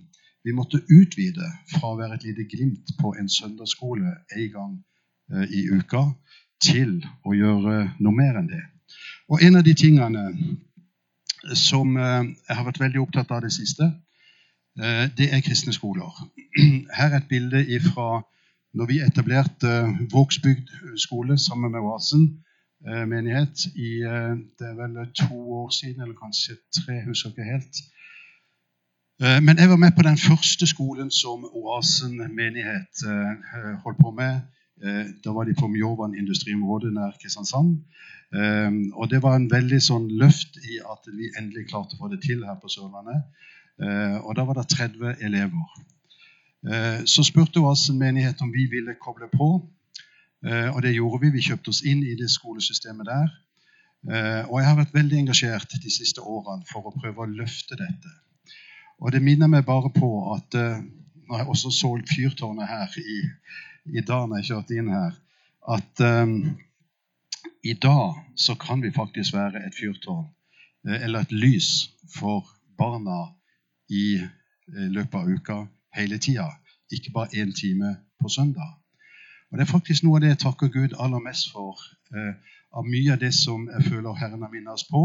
vi 0.47 0.55
måtte 0.55 0.79
utvide 0.87 1.49
fra 1.73 1.91
å 1.91 1.97
være 1.99 2.15
et 2.15 2.27
lite 2.29 2.45
glimt 2.47 2.93
på 3.01 3.11
en 3.19 3.27
søndagsskole 3.29 4.13
en 4.37 4.51
gang 4.53 4.77
eh, 5.33 5.51
i 5.51 5.65
uka, 5.73 6.05
til 6.63 6.99
å 7.27 7.35
gjøre 7.35 7.75
noe 7.99 8.15
mer 8.15 8.39
enn 8.39 8.47
det. 8.51 8.63
Og 9.31 9.43
en 9.43 9.59
av 9.59 9.63
de 9.67 9.75
tingene 9.77 10.23
som 11.53 11.97
eh, 11.97 12.23
jeg 12.47 12.55
har 12.55 12.65
vært 12.67 12.81
veldig 12.81 13.01
opptatt 13.01 13.31
av 13.31 13.43
det 13.45 13.51
siste, 13.53 13.91
eh, 14.79 15.05
det 15.17 15.29
er 15.33 15.45
kristne 15.45 15.73
skoler. 15.75 16.11
Her 16.97 17.13
er 17.13 17.21
et 17.21 17.31
bilde 17.31 17.63
fra 17.85 18.21
når 18.77 18.89
vi 18.91 18.99
etablerte 19.01 19.71
eh, 19.83 20.03
Vågsbygd 20.11 20.73
skole 20.99 21.37
sammen 21.37 21.71
med 21.71 21.81
Oasen 21.81 22.29
menighet 22.79 23.65
i 23.75 23.89
det 23.99 24.63
er 24.63 24.75
vel 24.77 24.93
to 25.11 25.35
år 25.51 25.65
siden, 25.75 25.99
eller 25.99 26.15
kanskje 26.15 26.53
tre, 26.77 27.01
husker 27.03 27.33
ikke 27.33 27.43
helt. 27.43 27.81
Men 29.19 29.59
jeg 29.59 29.67
var 29.69 29.75
med 29.75 29.91
på 29.97 30.05
den 30.07 30.15
første 30.17 30.63
skolen 30.67 31.11
som 31.11 31.43
Oasen 31.43 32.15
menighet 32.37 33.03
holdt 33.83 33.99
på 33.99 34.13
med. 34.15 34.39
Eh, 34.83 35.05
Da 35.23 35.31
var 35.33 35.45
de 35.45 35.53
på 35.53 35.67
Mjåvann 35.67 36.15
industriområde 36.15 36.91
nær 36.93 37.17
Kristiansand. 37.21 37.77
Eh, 38.33 38.71
Og 38.95 39.09
det 39.09 39.21
var 39.23 39.35
en 39.35 39.49
veldig 39.51 39.81
sånn 39.81 40.07
løft 40.21 40.57
i 40.57 40.79
at 40.79 41.07
vi 41.11 41.31
endelig 41.37 41.67
klarte 41.69 41.95
å 41.95 41.99
få 41.99 42.09
det 42.11 42.21
til 42.23 42.45
her 42.45 42.55
på 42.61 42.69
Sørlandet. 42.71 43.23
Eh, 43.81 44.17
Og 44.23 44.35
da 44.35 44.43
var 44.45 44.53
det 44.53 44.69
30 44.69 45.15
elever. 45.21 45.65
Så 47.05 47.23
spurte 47.23 47.61
oss 47.63 47.89
en 47.89 47.97
menighet 47.99 48.41
om 48.41 48.51
vi 48.51 48.65
ville 48.67 48.95
koble 48.99 49.29
på. 49.31 49.63
Og 50.43 50.81
det 50.81 50.91
gjorde 50.93 51.21
vi. 51.21 51.29
Vi 51.31 51.41
kjøpte 51.41 51.69
oss 51.69 51.81
inn 51.87 52.03
i 52.03 52.15
det 52.19 52.27
skolesystemet 52.29 53.07
der. 53.07 53.29
Og 54.49 54.59
jeg 54.59 54.67
har 54.67 54.75
vært 54.75 54.93
veldig 54.93 55.17
engasjert 55.19 55.71
de 55.81 55.89
siste 55.89 56.19
årene 56.19 56.67
for 56.67 56.81
å 56.81 56.91
prøve 56.91 57.23
å 57.23 57.31
løfte 57.31 57.77
dette. 57.79 58.11
Og 58.99 59.11
det 59.11 59.21
minner 59.23 59.47
meg 59.47 59.63
bare 59.65 59.87
på 59.95 60.35
at 60.35 60.51
eh, 61.29 61.35
har 61.35 61.43
jeg 61.43 61.53
også 61.53 61.71
solgt 61.71 62.09
fyrtårnet 62.15 62.67
her 62.67 62.97
i, 62.97 63.19
i 63.99 64.01
dag 64.01 64.27
når 64.27 64.41
jeg 64.41 64.49
kjørte 64.49 64.77
inn 64.79 64.89
her, 64.93 65.13
at 65.69 66.01
um, 66.01 66.35
i 67.63 67.73
dag 67.73 68.15
så 68.35 68.55
kan 68.55 68.81
vi 68.81 68.91
faktisk 68.95 69.33
være 69.33 69.65
et 69.67 69.75
fyrtårn, 69.79 70.25
eh, 70.87 71.03
eller 71.03 71.19
et 71.19 71.31
lys 71.31 71.89
for 72.15 72.47
barna 72.77 73.21
i 73.89 74.17
eh, 74.17 74.89
løpet 74.89 75.15
av 75.15 75.29
uka, 75.29 75.61
hele 75.95 76.17
tida, 76.17 76.49
ikke 76.91 77.13
bare 77.13 77.41
én 77.41 77.53
time 77.53 77.95
på 78.21 78.29
søndag. 78.29 78.75
Og 79.51 79.57
Det 79.57 79.65
er 79.65 79.71
faktisk 79.71 80.03
noe 80.03 80.17
av 80.17 80.21
det 80.21 80.33
jeg 80.33 80.43
takker 80.45 80.69
Gud 80.73 80.93
aller 80.99 81.21
mest 81.25 81.51
for. 81.51 81.77
Eh, 82.13 82.33
av 82.73 82.85
mye 82.85 83.13
av 83.13 83.19
det 83.21 83.33
som 83.33 83.65
jeg 83.69 83.87
føler 83.89 84.17
Herren 84.17 84.41
har 84.45 84.51
minnet 84.53 84.73
oss 84.73 84.85
på, 84.85 85.01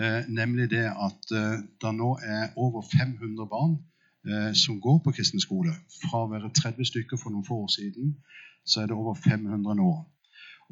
eh, 0.00 0.28
nemlig 0.28 0.70
det 0.70 0.84
at 0.90 1.32
eh, 1.32 1.62
det 1.80 1.92
nå 1.96 2.16
er 2.20 2.52
over 2.56 2.84
500 2.92 3.48
barn 3.48 3.78
som 4.54 4.76
går 4.80 5.00
på 5.04 5.10
kristen 5.16 5.40
skole. 5.42 5.72
Fra 6.02 6.20
å 6.22 6.28
være 6.30 6.52
30 6.54 6.86
stykker 6.86 7.18
for 7.18 7.34
noen 7.34 7.46
få 7.46 7.56
år 7.64 7.72
siden, 7.74 8.12
så 8.64 8.82
er 8.82 8.86
det 8.86 8.96
over 8.96 9.14
500 9.18 9.74
nå. 9.74 9.90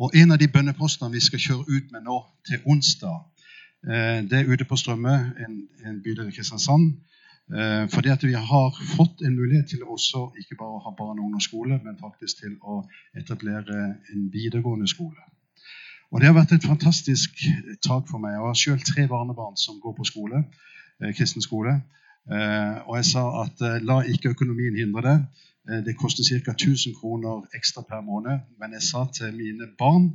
Og 0.00 0.10
En 0.14 0.32
av 0.32 0.38
de 0.38 0.48
bønnepostene 0.48 1.12
vi 1.12 1.20
skal 1.20 1.42
kjøre 1.42 1.66
ut 1.68 1.92
med 1.92 2.06
nå 2.06 2.18
til 2.48 2.62
onsdag, 2.64 3.16
eh, 3.84 4.20
det 4.30 4.38
er 4.38 4.52
ute 4.52 4.64
på 4.64 4.76
Strømme, 4.76 5.14
en, 5.44 5.56
en 5.86 6.02
bydel 6.02 6.30
i 6.30 6.36
Kristiansand. 6.36 6.94
Eh, 7.50 7.84
fordi 7.90 8.08
at 8.08 8.22
vi 8.22 8.32
har 8.32 8.78
fått 8.96 9.20
en 9.26 9.36
mulighet 9.36 9.68
til 9.68 9.82
også 9.84 10.30
ikke 10.40 10.56
bare 10.56 10.78
å 10.78 10.84
ha 10.84 10.94
barn- 10.94 11.18
og 11.18 11.24
ungdomsskole, 11.26 11.80
men 11.84 11.98
faktisk 12.00 12.40
til 12.40 12.56
å 12.62 12.84
etablere 13.18 13.78
en 14.12 14.30
videregående 14.32 14.88
skole. 14.88 15.20
Og 16.10 16.20
Det 16.20 16.26
har 16.26 16.34
vært 16.34 16.52
et 16.52 16.66
fantastisk 16.66 17.30
tak 17.82 18.08
for 18.08 18.18
meg. 18.18 18.32
Jeg 18.32 18.40
har 18.46 18.54
selv 18.54 18.80
tre 18.86 19.06
barnebarn 19.08 19.56
som 19.56 19.80
går 19.80 19.94
på 19.98 20.04
skole, 20.04 20.44
eh, 21.00 21.12
kristen 21.14 21.42
skole. 21.42 21.82
Eh, 22.28 22.76
og 22.86 22.96
jeg 22.98 23.06
sa 23.12 23.24
at 23.44 23.64
la 23.86 24.00
ikke 24.02 24.34
økonomien 24.34 24.76
hindre 24.76 25.06
det. 25.06 25.18
Det 25.86 25.94
koster 25.96 26.24
ca. 26.24 26.52
1000 26.56 26.96
kroner 26.98 27.44
ekstra 27.54 27.84
per 27.86 28.00
måned. 28.02 28.42
Men 28.58 28.72
jeg 28.76 28.82
sa 28.82 29.04
til 29.14 29.32
mine 29.36 29.70
barn 29.78 30.12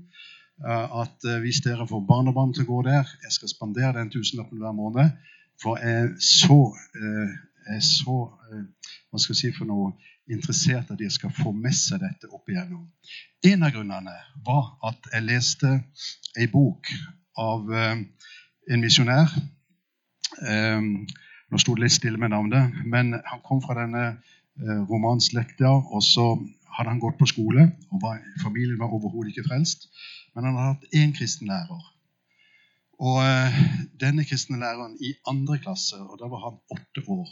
at 0.66 1.26
hvis 1.44 1.60
dere 1.64 1.84
får 1.88 2.02
barnebarn 2.08 2.54
til 2.56 2.64
å 2.64 2.70
gå 2.70 2.82
der, 2.88 3.10
jeg 3.24 3.32
skal 3.36 3.52
spandere 3.52 3.98
den 3.98 4.12
tusenlappen 4.12 4.62
hver 4.64 4.76
måned, 4.76 5.10
for 5.62 5.80
jeg 5.80 6.16
så, 6.20 6.76
eh, 6.96 7.34
jeg 7.74 7.84
så 7.84 8.18
eh, 8.52 8.64
hva 9.10 9.22
skal 9.22 9.36
jeg 9.36 9.42
si 9.42 9.58
for 9.58 9.70
noe, 9.70 9.94
interessert 10.32 10.90
at 10.92 11.00
de 11.00 11.10
skal 11.14 11.34
få 11.38 11.52
med 11.54 11.76
seg 11.78 12.02
dette 12.02 12.30
opp 12.34 12.50
igjennom. 12.50 12.88
En 13.46 13.64
av 13.64 13.76
grunnene 13.76 14.16
var 14.46 14.72
at 14.90 15.12
jeg 15.14 15.28
leste 15.28 15.74
ei 16.36 16.48
bok 16.52 16.90
av 17.38 17.70
eh, 17.72 18.02
en 18.72 18.82
misjonær. 18.82 19.36
Nå 21.56 21.60
sto 21.64 21.72
det 21.78 21.86
litt 21.86 21.94
stille 21.96 22.20
med 22.20 22.34
navnet, 22.34 22.74
men 22.84 23.14
han 23.16 23.40
kom 23.48 23.62
fra 23.64 23.78
denne 23.78 24.18
romanslekta. 24.90 25.70
Og 25.96 26.02
så 26.04 26.26
hadde 26.76 26.92
han 26.92 27.00
gått 27.00 27.16
på 27.16 27.30
skole, 27.32 27.70
og 27.96 28.02
var, 28.04 28.18
familien 28.42 28.82
var 28.82 28.92
overhodet 28.92 29.32
ikke 29.32 29.46
frelst. 29.46 29.88
Men 30.36 30.50
han 30.50 30.58
hadde 30.60 30.74
hatt 30.74 30.98
én 31.00 31.14
kristen 31.16 31.48
lærer. 31.48 31.86
Og 33.08 33.22
eh, 33.24 33.62
denne 34.04 34.28
kristne 34.28 34.60
læreren 34.60 34.98
i 35.00 35.14
andre 35.32 35.56
klasse, 35.64 35.96
og 35.96 36.20
da 36.20 36.28
var 36.34 36.44
han 36.44 36.60
åtte 36.76 37.06
år, 37.16 37.32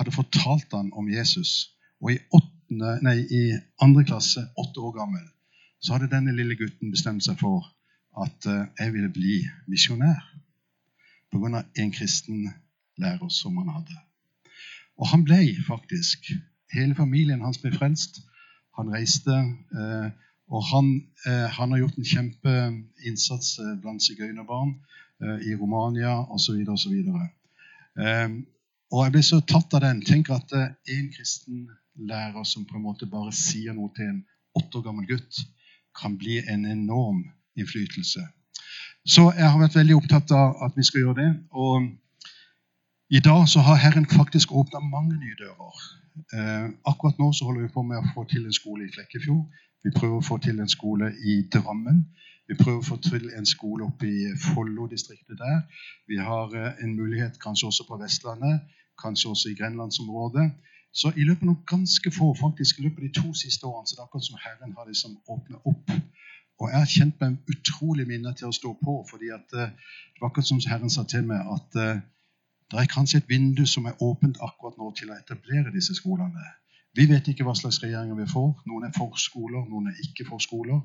hadde 0.00 0.16
fortalt 0.16 0.72
han 0.72 0.88
om 0.96 1.12
Jesus. 1.12 1.76
Og 2.00 2.14
i, 2.16 2.18
åttende, 2.32 2.96
nei, 3.04 3.18
i 3.28 3.44
andre 3.84 4.08
klasse, 4.08 4.48
åtte 4.56 4.80
år 4.80 4.96
gammel, 5.02 5.28
så 5.84 5.98
hadde 5.98 6.12
denne 6.16 6.32
lille 6.32 6.56
gutten 6.56 6.96
bestemt 6.96 7.28
seg 7.28 7.36
for 7.44 7.68
at 8.24 8.48
eh, 8.48 8.66
jeg 8.80 8.96
ville 8.96 9.12
bli 9.12 9.42
misjonær 9.68 10.32
pga. 11.28 11.64
en 11.76 11.92
kristen 11.92 12.48
lærer 13.00 13.28
som 13.28 13.56
han 13.60 13.72
hadde. 13.74 13.96
Og 14.98 15.08
han 15.10 15.24
ble 15.26 15.40
faktisk. 15.66 16.30
Hele 16.74 16.94
familien 16.94 17.42
hans 17.42 17.58
ble 17.62 17.72
frelst. 17.74 18.20
Han 18.78 18.90
reiste 18.90 19.34
eh, 19.34 20.10
og 20.52 20.64
han, 20.68 20.90
eh, 21.26 21.48
han, 21.50 21.70
har 21.70 21.78
gjort 21.78 21.98
en 21.98 22.10
kjempeinnsats 22.10 23.58
eh, 23.62 23.76
blant 23.80 24.02
sigøynerbarn 24.02 24.74
i 25.48 25.54
Romania 25.56 26.18
osv. 26.34 26.58
osv. 26.68 26.94
Eh, 28.04 28.28
og 28.92 29.00
jeg 29.04 29.14
ble 29.14 29.22
så 29.24 29.40
tatt 29.40 29.74
av 29.78 29.84
den. 29.86 30.02
Tenk 30.04 30.30
at 30.34 30.52
en 30.54 31.08
kristen 31.14 31.66
lærer 31.96 32.44
som 32.44 32.66
på 32.68 32.76
en 32.76 32.84
måte 32.84 33.08
bare 33.10 33.32
sier 33.34 33.74
noe 33.74 33.92
til 33.96 34.10
en 34.10 34.22
åtte 34.58 34.78
år 34.78 34.88
gammel 34.88 35.08
gutt, 35.08 35.40
kan 35.96 36.18
bli 36.18 36.40
en 36.50 36.66
enorm 36.66 37.24
innflytelse. 37.58 38.22
Så 39.06 39.28
jeg 39.36 39.46
har 39.46 39.60
vært 39.60 39.76
veldig 39.78 39.96
opptatt 39.96 40.32
av 40.34 40.60
at 40.66 40.76
vi 40.76 40.84
skal 40.86 41.04
gjøre 41.04 41.20
det. 41.22 41.30
Og 41.50 41.88
i 43.10 43.20
dag 43.20 43.48
så 43.48 43.60
har 43.60 43.76
Herren 43.76 44.06
faktisk 44.06 44.52
åpna 44.52 44.80
mange 44.80 45.16
nye 45.16 45.36
dører. 45.38 45.74
Eh, 46.36 46.68
akkurat 46.86 47.18
nå 47.18 47.32
så 47.32 47.44
holder 47.44 47.62
vi 47.62 47.74
på 47.74 47.82
med 47.82 47.98
å 47.98 48.10
få 48.14 48.24
til 48.30 48.46
en 48.46 48.52
skole 48.52 48.86
i 48.86 48.92
Flekkefjord. 48.94 49.44
Vi 49.84 49.90
prøver 49.96 50.16
å 50.16 50.28
få 50.28 50.38
til 50.38 50.60
en 50.60 50.68
skole 50.68 51.10
i 51.30 51.34
Drammen. 51.52 52.04
Vi 52.48 52.56
prøver 52.60 52.78
å 52.80 52.86
få 52.86 52.96
til 53.04 53.28
en 53.36 53.46
skole 53.46 53.84
oppe 53.84 54.08
i 54.08 54.30
Follo-distriktet 54.40 55.36
der. 55.40 55.60
Vi 56.08 56.16
har 56.16 56.54
eh, 56.56 56.72
en 56.84 56.94
mulighet 56.96 57.36
kanskje 57.42 57.66
også 57.66 57.86
på 57.88 58.00
Vestlandet, 58.00 58.64
kanskje 59.02 59.30
også 59.34 59.52
i 59.52 59.58
grenlandsområdet. 59.60 60.50
Så 60.94 61.12
i 61.16 61.26
løpet 61.28 61.48
av 61.50 61.60
ganske 61.66 62.10
få, 62.14 62.32
faktisk 62.40 62.78
i 62.78 62.86
løpet 62.86 63.02
av 63.02 63.06
de 63.08 63.14
to 63.20 63.34
siste 63.34 63.66
årene, 63.66 63.86
så 63.86 63.96
det 63.96 64.02
er 64.02 64.08
akkurat 64.08 64.28
som 64.30 64.42
Herren 64.46 64.74
har 64.78 64.88
liksom 64.88 65.16
åpnet 65.28 65.70
opp. 65.72 65.94
Og 66.62 66.70
jeg 66.70 66.78
har 66.78 66.90
kjent 66.96 67.20
meg 67.20 67.52
utrolig 67.52 68.06
minnet 68.08 68.38
til 68.38 68.48
å 68.48 68.54
stå 68.54 68.76
på, 68.80 69.00
fordi 69.10 69.32
at 69.34 69.56
eh, 69.58 69.72
det 70.14 70.22
var 70.22 70.30
akkurat 70.30 70.48
som 70.48 70.62
Herren 70.70 70.92
sa 70.92 71.04
til 71.10 71.26
meg, 71.26 71.42
at 71.50 71.80
uh, 71.80 72.02
det 72.70 72.80
er 72.80 72.90
kanskje 72.90 73.18
et 73.20 73.28
vindu 73.28 73.66
som 73.66 73.86
er 73.86 74.02
åpent 74.02 74.38
akkurat 74.42 74.76
nå 74.78 74.90
til 74.98 75.10
å 75.10 75.16
etablere 75.18 75.72
disse 75.74 75.94
skolene. 75.94 76.44
Vi 76.94 77.06
vet 77.10 77.28
ikke 77.28 77.44
hva 77.46 77.54
slags 77.58 77.82
regjeringer 77.82 78.16
vi 78.18 78.30
får. 78.30 78.50
Noen 78.70 78.86
er 78.88 78.94
for 78.94 79.18
skoler, 79.18 79.66
noen 79.68 79.90
er 79.90 80.00
ikke 80.06 80.26
for 80.28 80.42
skoler. 80.42 80.80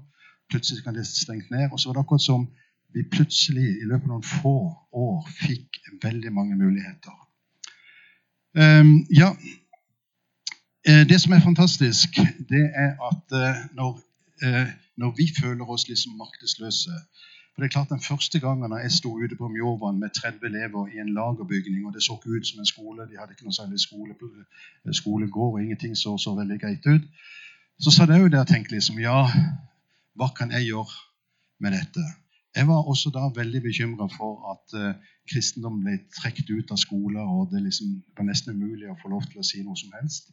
Plutselig 0.50 0.83
kan 0.83 0.98
det 0.98 1.05
stengt 1.07 1.51
ned. 1.53 1.69
Og 1.71 1.79
så 1.79 1.89
var 1.89 2.00
det 2.00 2.03
akkurat 2.05 2.25
som 2.25 2.48
vi 2.93 3.05
plutselig 3.12 3.67
i 3.77 3.88
løpet 3.88 4.07
av 4.07 4.13
noen 4.15 4.25
få 4.25 4.55
år 5.03 5.17
fikk 5.38 5.79
veldig 6.03 6.33
mange 6.33 6.57
muligheter. 6.57 7.15
Um, 8.57 9.05
ja, 9.13 9.29
eh, 10.88 11.05
Det 11.09 11.21
som 11.21 11.33
er 11.33 11.45
fantastisk, 11.45 12.17
det 12.50 12.65
er 12.74 12.95
at 13.12 13.36
uh, 13.38 13.59
når, 13.77 14.00
uh, 14.45 14.67
når, 14.98 15.12
vi 15.17 15.29
føler 15.41 15.69
oss 15.69 15.86
liksom 15.88 16.17
maktesløse 16.17 16.95
for 17.59 17.65
det 17.65 17.71
er 17.71 17.77
klart 17.77 17.89
Den 17.89 18.07
første 18.11 18.39
gangen 18.39 18.71
jeg 18.71 18.91
sto 18.91 19.09
ute 19.23 19.35
på 19.35 19.47
Mjåvann 19.47 19.99
med 19.99 20.09
30 20.15 20.45
elever 20.47 20.87
i 20.87 20.99
en 21.03 21.13
lagerbygning, 21.13 21.87
og 21.87 21.93
det 21.93 22.03
så 22.03 22.13
ikke 22.15 22.37
ut 22.37 22.47
som 22.47 22.59
en 22.59 22.71
skole, 22.73 23.07
de 23.09 23.19
hadde 23.19 23.33
ikke 23.35 23.47
noe 23.47 23.57
særlig 23.57 23.79
skole, 23.79 24.13
eh, 24.15 24.93
skolegård, 25.01 25.53
og 25.53 25.61
ingenting 25.63 25.97
så 25.97 26.17
så 26.17 26.35
veldig 26.35 26.59
greit 26.61 26.85
ut, 26.93 27.03
så 27.83 27.91
sa 27.91 28.05
jeg 28.05 28.21
jo 28.21 28.27
der 28.27 28.45
og 28.45 28.47
tenkte 28.47 28.71
liksom 28.71 28.99
Ja, 28.99 29.27
hva 30.15 30.29
kan 30.37 30.51
jeg 30.51 30.69
gjøre 30.71 30.95
med 31.59 31.71
dette? 31.71 32.05
Jeg 32.55 32.67
var 32.67 32.87
også 32.91 33.11
da 33.17 33.27
veldig 33.41 33.61
bekymra 33.67 34.07
for 34.17 34.33
at 34.53 34.79
uh, 34.79 34.95
kristendom 35.31 35.83
ble 35.83 35.99
trukket 36.15 36.49
ut 36.49 36.71
av 36.71 36.77
skoler, 36.77 37.27
og 37.35 37.51
det 37.51 37.63
liksom 37.67 37.87
var 38.17 38.23
nesten 38.31 38.55
umulig 38.55 38.87
å 38.87 38.99
få 39.03 39.11
lov 39.11 39.27
til 39.27 39.43
å 39.43 39.47
si 39.51 39.59
noe 39.63 39.75
som 39.75 39.91
helst. 39.99 40.31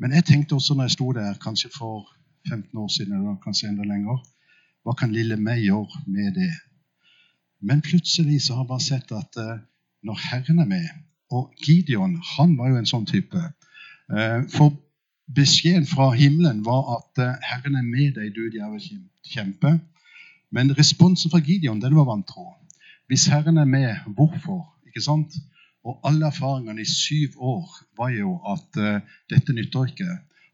Men 0.00 0.10
jeg 0.18 0.24
tenkte 0.24 0.58
også 0.58 0.74
når 0.74 0.90
jeg 0.90 0.98
sto 0.98 1.12
der, 1.12 1.38
kanskje 1.46 1.70
for 1.78 2.10
15 2.50 2.78
år 2.78 2.88
siden, 2.88 3.14
eller 3.14 3.42
kanskje 3.46 3.70
enda 3.70 3.86
lenger, 3.86 4.18
hva 4.82 4.94
kan 4.98 5.14
lille 5.14 5.38
meg 5.38 5.62
gjøre 5.64 6.02
med 6.06 6.34
det? 6.38 6.52
Men 7.62 7.82
plutselig 7.84 8.42
så 8.42 8.56
har 8.56 8.64
jeg 8.64 8.72
bare 8.72 8.86
sett 8.86 9.12
at 9.14 9.38
uh, 9.38 9.58
når 10.02 10.18
Herren 10.28 10.58
er 10.58 10.66
med 10.66 10.88
Og 11.30 11.52
Gideon 11.64 12.18
han 12.36 12.56
var 12.58 12.72
jo 12.72 12.80
en 12.80 12.88
sånn 12.88 13.06
type. 13.08 13.38
Uh, 14.10 14.42
for 14.52 14.74
beskjeden 15.32 15.86
fra 15.88 16.10
himmelen 16.12 16.64
var 16.66 16.98
at 16.98 17.22
uh, 17.22 17.38
Herren 17.46 17.78
er 17.78 17.86
med 17.86 18.18
deg, 18.18 18.34
du 18.34 18.50
kjempe. 19.22 19.78
Men 20.52 20.74
responsen 20.76 21.32
fra 21.32 21.40
Gideon 21.40 21.80
den 21.80 21.96
var 21.96 22.10
vantro. 22.10 22.50
Hvis 23.08 23.28
Herren 23.32 23.58
er 23.58 23.68
med, 23.68 23.94
hvorfor? 24.16 24.66
Ikke 24.88 25.00
sant? 25.00 25.38
Og 25.86 25.98
alle 26.06 26.28
erfaringene 26.28 26.82
i 26.82 26.88
syv 26.88 27.38
år 27.40 27.70
var 27.96 28.12
jo 28.14 28.36
at 28.52 28.78
uh, 28.82 29.00
dette 29.30 29.54
nytter 29.56 29.88
ikke. 29.88 30.10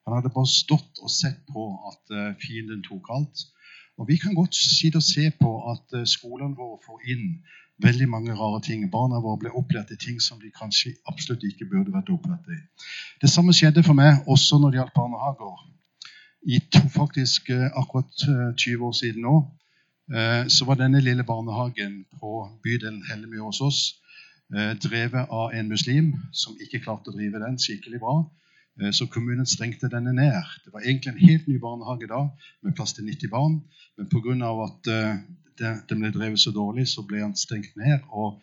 Han 0.07 0.17
hadde 0.17 0.33
bare 0.33 0.49
stått 0.49 1.03
og 1.03 1.11
sett 1.13 1.41
på 1.53 1.65
at 1.91 2.15
uh, 2.15 2.31
fienden 2.41 2.85
tok 2.87 3.11
alt. 3.13 3.49
Og 3.99 4.09
Vi 4.09 4.17
kan 4.17 4.35
godt 4.35 4.55
sitte 4.55 4.97
og 4.97 5.02
se 5.02 5.31
på 5.40 5.50
at 5.73 5.99
eh, 5.99 6.07
skolene 6.07 6.57
våre 6.57 6.78
får 6.87 7.00
inn 7.14 7.25
veldig 7.83 8.09
mange 8.09 8.35
rare 8.35 8.61
ting. 8.62 8.85
Barna 8.90 9.19
våre 9.23 9.40
ble 9.43 9.55
opplært 9.61 9.90
i 9.95 9.99
ting 9.99 10.21
som 10.23 10.38
de 10.43 10.50
kanskje 10.55 10.95
absolutt 11.11 11.47
ikke 11.49 11.67
burde 11.73 11.95
vært 11.95 12.12
opplært 12.14 12.47
i. 12.55 12.59
Det 13.23 13.31
samme 13.31 13.55
skjedde 13.55 13.83
for 13.87 13.99
meg 13.99 14.23
også 14.35 14.59
når 14.59 14.71
det 14.71 14.81
gjaldt 14.81 14.99
barnehager. 15.00 15.64
I 16.55 16.61
to, 16.73 16.85
faktisk 16.95 17.50
eh, 17.50 17.67
akkurat 17.75 18.14
20 18.23 18.75
eh, 18.75 18.87
år 18.88 18.99
siden 19.02 19.26
nå 19.28 19.38
så 20.49 20.64
var 20.64 20.78
denne 20.81 21.02
lille 21.05 21.21
barnehagen 21.28 21.99
på 22.17 22.31
bydelen 22.64 23.02
Hellemyr 23.11 23.43
hos 23.45 23.59
oss 23.61 23.81
drevet 24.81 25.28
av 25.28 25.52
en 25.52 25.69
muslim 25.69 26.07
som 26.33 26.57
ikke 26.64 26.81
klarte 26.81 27.12
å 27.12 27.17
drive 27.19 27.43
den 27.43 27.59
skikkelig 27.61 28.00
bra. 28.00 28.14
Eh, 28.83 28.91
så 28.93 29.07
kommunen 29.07 29.47
stengte 29.47 29.89
denne 29.89 30.13
ned. 30.13 30.43
Det 30.65 30.73
var 30.73 30.81
egentlig 30.81 31.13
en 31.13 31.29
helt 31.29 31.47
ny 31.47 31.59
barnehage 31.59 32.09
da, 32.11 32.29
med 32.63 32.75
plass 32.75 32.93
til 32.93 33.05
90 33.05 33.31
barn. 33.31 33.61
Men 33.97 34.09
pga. 34.09 34.51
at 34.65 34.93
eh, 34.95 35.83
den 35.89 36.01
ble 36.01 36.13
drevet 36.15 36.41
så 36.41 36.51
dårlig, 36.51 36.89
så 36.89 37.03
ble 37.03 37.19
den 37.19 37.37
stengt 37.37 37.77
ned. 37.77 37.99
Og 38.09 38.41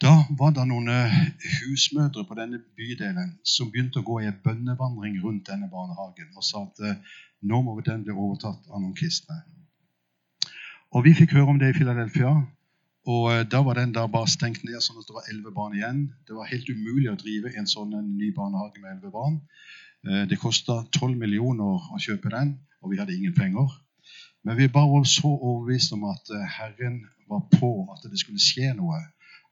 da 0.00 0.14
var 0.38 0.52
det 0.54 0.66
noen 0.68 0.88
eh, 0.88 1.18
husmødre 1.60 2.24
på 2.24 2.38
denne 2.38 2.60
bydelen 2.76 3.38
som 3.42 3.70
begynte 3.70 4.00
å 4.00 4.06
gå 4.06 4.20
i 4.22 4.30
en 4.30 4.40
bønnevandring 4.44 5.18
rundt 5.24 5.48
denne 5.50 5.70
barnehagen 5.72 6.30
og 6.36 6.44
sa 6.44 6.62
at 6.62 7.00
nå 7.42 7.62
må 7.62 7.80
den 7.80 8.04
bli 8.04 8.14
overtatt 8.14 8.68
av 8.70 8.80
noen 8.80 8.94
kristne. 8.94 9.42
Og 10.94 11.04
Vi 11.04 11.14
fikk 11.14 11.34
høre 11.34 11.50
om 11.50 11.58
det 11.58 11.72
i 11.72 11.76
Philadelphia. 11.76 12.30
Og 13.06 13.30
eh, 13.32 13.44
Da 13.50 13.62
var 13.62 13.78
den 13.78 13.94
der 13.94 14.06
bare 14.10 14.28
stengt 14.28 14.64
ned 14.66 14.82
sånn 14.82 14.98
at 15.00 15.08
det 15.08 15.14
var 15.14 15.28
elleve 15.30 15.54
barn 15.54 15.74
igjen. 15.78 16.04
Det 16.26 16.34
var 16.34 16.50
helt 16.50 16.68
umulig 16.68 17.10
å 17.12 17.18
drive 17.20 17.52
en 17.54 17.68
sånn 17.70 17.94
en 17.94 18.14
ny 18.18 18.32
barnehage 18.34 18.82
med 18.82 18.96
elleve 18.96 19.12
barn. 19.14 19.40
Eh, 20.06 20.24
Det 20.30 20.38
kosta 20.42 20.82
tolv 20.98 21.18
millioner 21.18 21.90
å 21.94 22.00
kjøpe 22.02 22.32
den, 22.34 22.56
og 22.82 22.90
vi 22.92 22.98
hadde 22.98 23.14
ingen 23.14 23.34
penger. 23.34 23.70
Men 24.44 24.56
vi 24.58 24.66
var 24.74 25.04
så 25.04 25.30
overbevist 25.30 25.94
om 25.94 26.08
at 26.10 26.32
eh, 26.34 26.48
Herren 26.58 27.04
var 27.30 27.46
på, 27.54 27.70
at 27.94 28.02
det 28.10 28.18
skulle 28.18 28.42
skje 28.42 28.74
noe. 28.74 28.98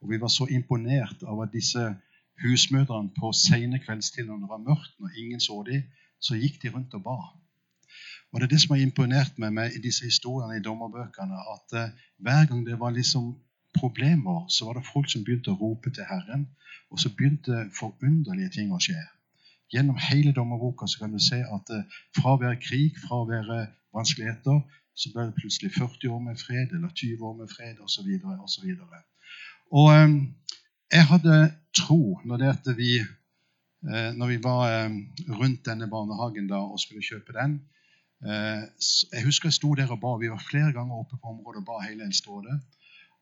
Og 0.01 0.11
vi 0.11 0.19
var 0.19 0.31
så 0.31 0.47
imponert 0.51 1.23
av 1.23 1.41
at 1.43 1.55
disse 1.55 1.95
husmødrene 2.43 3.15
på 3.15 3.31
sene 3.31 3.79
kveldstid 3.79 4.27
når 4.27 4.43
det 4.43 4.51
var 4.51 4.63
mørkt, 4.63 4.93
når 4.99 5.15
ingen 5.19 5.39
så 5.39 5.61
dem, 5.67 5.87
så 6.19 6.35
gikk 6.35 6.59
de 6.61 6.71
rundt 6.75 6.93
og 6.95 7.03
ba. 7.07 7.17
Og 8.31 8.41
Det 8.41 8.47
er 8.47 8.51
det 8.51 8.61
som 8.61 8.75
har 8.75 8.83
imponert 8.83 9.37
meg 9.39 9.53
med 9.55 9.75
disse 9.83 10.03
historiene 10.03 10.57
i 10.59 10.63
dommerbøkene. 10.63 11.39
At 11.55 11.75
eh, 11.79 11.91
hver 12.19 12.47
gang 12.51 12.65
det 12.67 12.79
var 12.79 12.91
liksom 12.91 13.31
problemer, 13.79 14.45
så 14.49 14.67
var 14.67 14.79
det 14.79 14.87
folk 14.87 15.09
som 15.11 15.23
begynte 15.23 15.53
å 15.53 15.59
rope 15.59 15.91
til 15.93 16.07
Herren. 16.09 16.47
Og 16.91 17.01
så 17.01 17.11
begynte 17.15 17.67
forunderlige 17.75 18.53
ting 18.57 18.71
å 18.73 18.81
skje. 18.81 19.01
Gjennom 19.73 19.97
hele 19.99 20.31
dommerboka 20.35 20.87
så 20.87 21.01
kan 21.03 21.15
du 21.15 21.19
se 21.19 21.41
at 21.41 21.73
eh, 21.73 21.99
fra 22.17 22.35
å 22.35 22.41
være 22.41 22.61
krig, 22.61 22.99
fra 23.01 23.23
å 23.23 23.29
være 23.29 23.65
vanskeligheter, 23.95 24.61
så 24.95 25.11
ble 25.11 25.27
det 25.27 25.39
plutselig 25.41 25.73
40 25.75 26.13
år 26.13 26.21
med 26.23 26.39
fred, 26.39 26.71
eller 26.71 26.93
20 26.93 27.25
år 27.27 27.35
med 27.41 27.51
fred, 27.51 27.81
osv. 27.83 28.07
osv. 28.45 28.69
Og 28.85 28.95
og 29.73 29.89
jeg 30.93 31.05
hadde 31.09 31.37
tro 31.75 32.19
når, 32.25 32.37
det 32.37 32.49
at 32.51 32.67
vi, 32.77 32.99
eh, 32.99 34.11
når 34.13 34.27
vi 34.27 34.37
var 34.43 34.65
eh, 34.69 34.97
rundt 35.39 35.65
denne 35.65 35.89
barnehagen 35.89 36.49
da, 36.49 36.61
og 36.61 36.79
skulle 36.79 37.05
kjøpe 37.05 37.33
den. 37.33 37.57
Eh, 38.25 38.63
jeg 39.13 39.25
husker 39.25 39.49
jeg 39.49 39.57
sto 39.57 39.73
der 39.75 39.91
og 39.91 40.01
ba. 40.03 40.15
Vi 40.21 40.29
var 40.29 40.43
flere 40.43 40.71
ganger 40.73 41.01
oppe 41.01 41.17
på 41.17 41.33
området 41.33 41.63
og 41.63 41.67
ba 41.71 41.81
hele 41.87 42.05
Eldsterådet. 42.05 42.59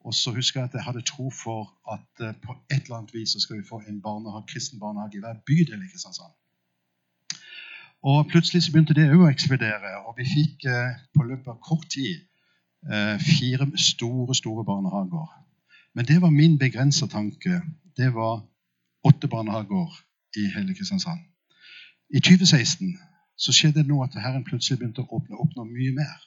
Og 0.04 0.14
så 0.14 0.32
husker 0.32 0.60
jeg 0.60 0.70
at 0.70 0.74
jeg 0.74 0.84
hadde 0.84 1.02
tro 1.02 1.30
for 1.44 1.74
at 1.94 2.26
eh, 2.28 2.36
på 2.46 2.56
et 2.72 2.84
eller 2.84 2.98
annet 2.98 3.14
vis 3.14 3.30
så 3.30 3.40
skal 3.40 3.58
vi 3.58 3.68
få 3.70 3.82
en 3.88 4.02
barnehage, 4.02 4.48
kristen 4.48 4.80
barnehage 4.80 5.18
i 5.18 5.20
hver 5.24 5.38
bydel 5.48 5.84
i 5.84 5.92
Kristiansand. 5.92 6.34
Og 8.04 8.28
plutselig 8.28 8.64
så 8.64 8.72
begynte 8.72 8.96
det 8.98 9.08
òg 9.14 9.22
å 9.24 9.32
ekspedere, 9.32 9.94
og 10.08 10.18
vi 10.18 10.26
fikk 10.28 10.66
eh, 10.68 10.98
på 11.16 11.24
løpet 11.30 11.48
av 11.54 11.62
kort 11.64 11.88
tid 11.96 12.20
eh, 12.92 13.16
fire 13.24 13.70
store, 13.80 14.36
store 14.36 14.66
barnehager. 14.68 15.30
Men 15.96 16.10
det 16.10 16.20
var 16.22 16.36
min 16.36 16.58
begrensa 16.60 17.08
tanke. 17.08 17.62
Det 17.98 18.12
var 18.14 18.42
åtte 19.08 19.28
barnehager 19.32 19.96
i 20.36 20.50
hele 20.56 20.76
Kristiansand. 20.76 21.24
I 22.10 22.20
2016 22.20 22.92
så 23.40 23.56
skjedde 23.56 23.80
det 23.80 23.88
noe 23.88 24.04
at 24.10 24.20
Herren 24.20 24.44
plutselig 24.44 24.82
begynte 24.82 25.06
å 25.06 25.16
åpne 25.16 25.40
opp 25.40 25.56
noe 25.56 25.70
mye 25.70 25.96
mer. 25.96 26.20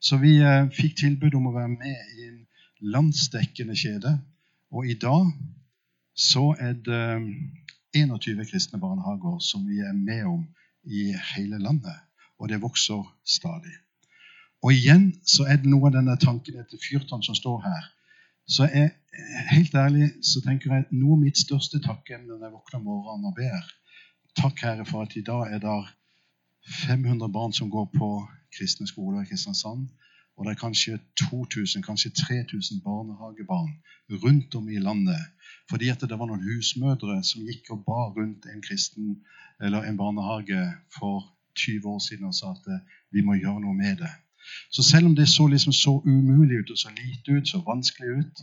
Så 0.00 0.18
vi 0.20 0.34
fikk 0.76 0.98
tilbud 0.98 1.34
om 1.38 1.46
å 1.48 1.54
være 1.54 1.70
med 1.72 2.18
i 2.18 2.26
en 2.26 2.45
landsdekkende 2.80 3.76
kjede. 3.76 4.18
Og 4.70 4.86
i 4.86 4.94
dag 4.94 5.32
så 6.16 6.54
er 6.58 6.72
det 6.72 7.06
21 7.94 8.44
kristne 8.50 8.80
barnehager 8.80 9.38
som 9.38 9.66
vi 9.68 9.78
er 9.78 9.92
med 9.92 10.24
om 10.24 10.46
i 10.84 11.14
hele 11.36 11.58
landet. 11.58 11.96
Og 12.38 12.48
det 12.48 12.62
vokser 12.62 13.16
stadig. 13.24 13.74
Og 14.62 14.72
igjen 14.72 15.12
så 15.24 15.46
er 15.48 15.60
det 15.60 15.70
noe 15.70 15.88
av 15.88 15.96
denne 15.96 16.16
tanken 16.20 16.58
etter 16.60 16.80
fyrtårn 16.80 17.24
som 17.24 17.36
står 17.36 17.60
her. 17.64 17.84
Så 18.48 18.68
jeg, 18.70 18.92
helt 19.50 19.74
ærlig 19.74 20.10
så 20.22 20.40
tenker 20.44 20.74
jeg 20.74 20.86
noe 20.90 21.16
av 21.16 21.22
mitt 21.24 21.38
største 21.38 21.80
takkeemne 21.82 22.30
når 22.30 22.46
jeg 22.46 22.54
våkner 22.54 22.80
om 22.80 22.88
morgenen 22.90 23.30
og 23.30 23.36
ber 23.36 23.74
Takk, 24.36 24.60
Herre, 24.60 24.84
for 24.84 25.06
at 25.06 25.14
i 25.16 25.22
dag 25.24 25.54
er 25.54 25.60
det 25.62 25.76
500 26.84 27.30
barn 27.32 27.54
som 27.56 27.70
går 27.72 27.86
på 27.94 28.08
kristne 28.52 28.84
skoler 28.86 29.22
i 29.22 29.28
Kristiansand. 29.30 29.86
Og 30.36 30.44
det 30.44 30.52
er 30.52 30.60
kanskje 30.60 30.98
2000, 31.20 31.82
kanskje 31.82 32.10
3000 32.10 32.82
barnehagebarn 32.84 33.72
rundt 34.24 34.54
om 34.54 34.68
i 34.68 34.78
landet. 34.78 35.22
Fordi 35.70 35.88
at 35.88 36.00
det 36.00 36.18
var 36.18 36.28
noen 36.28 36.44
husmødre 36.44 37.22
som 37.24 37.46
gikk 37.48 37.70
og 37.74 37.84
ba 37.88 38.02
rundt 38.18 38.46
en 38.52 38.62
kristen 38.62 39.16
eller 39.60 39.82
en 39.82 39.96
barnehage 39.96 40.60
for 40.98 41.24
20 41.56 41.88
år 41.88 41.98
siden 42.08 42.28
og 42.28 42.34
sa 42.34 42.52
at 42.52 42.68
eh, 42.72 42.82
vi 43.12 43.24
må 43.24 43.38
gjøre 43.40 43.62
noe 43.64 43.74
med 43.74 43.96
det. 44.02 44.12
Så 44.70 44.82
selv 44.82 45.06
om 45.06 45.16
det 45.16 45.28
så 45.28 45.46
liksom 45.46 45.72
så 45.72 45.96
umulig 46.04 46.60
ut 46.60 46.70
og 46.70 46.78
så 46.78 46.92
lite 46.98 47.38
ut, 47.38 47.48
så 47.48 47.62
vanskelig 47.66 48.18
ut, 48.20 48.42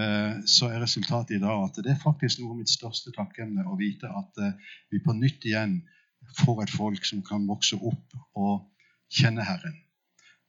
eh, 0.00 0.34
så 0.46 0.68
er 0.68 0.82
resultatet 0.82 1.36
i 1.36 1.42
dag 1.44 1.64
at 1.64 1.78
det 1.84 1.94
er 1.94 2.02
faktisk 2.02 2.40
noe 2.40 2.56
av 2.56 2.60
mitt 2.60 2.72
største 2.72 3.14
takkemne 3.16 3.66
å 3.66 3.78
vite 3.80 4.10
at 4.22 4.42
eh, 4.42 4.74
vi 4.90 5.02
på 5.04 5.16
nytt 5.16 5.46
igjen 5.46 5.80
får 6.42 6.64
et 6.64 6.74
folk 6.74 7.06
som 7.06 7.22
kan 7.24 7.46
vokse 7.48 7.78
opp 7.78 8.18
og 8.34 8.66
kjenne 9.20 9.46
Herren. 9.46 9.78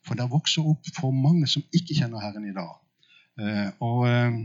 For 0.07 0.17
det 0.17 0.29
vokser 0.31 0.65
opp 0.65 0.87
for 0.97 1.13
mange 1.13 1.47
som 1.47 1.63
ikke 1.73 1.97
kjenner 1.99 2.23
Herren 2.23 2.47
i 2.49 2.55
dag. 2.55 2.71
Eh, 3.39 3.69
Og 3.79 4.07
eh, 4.09 4.39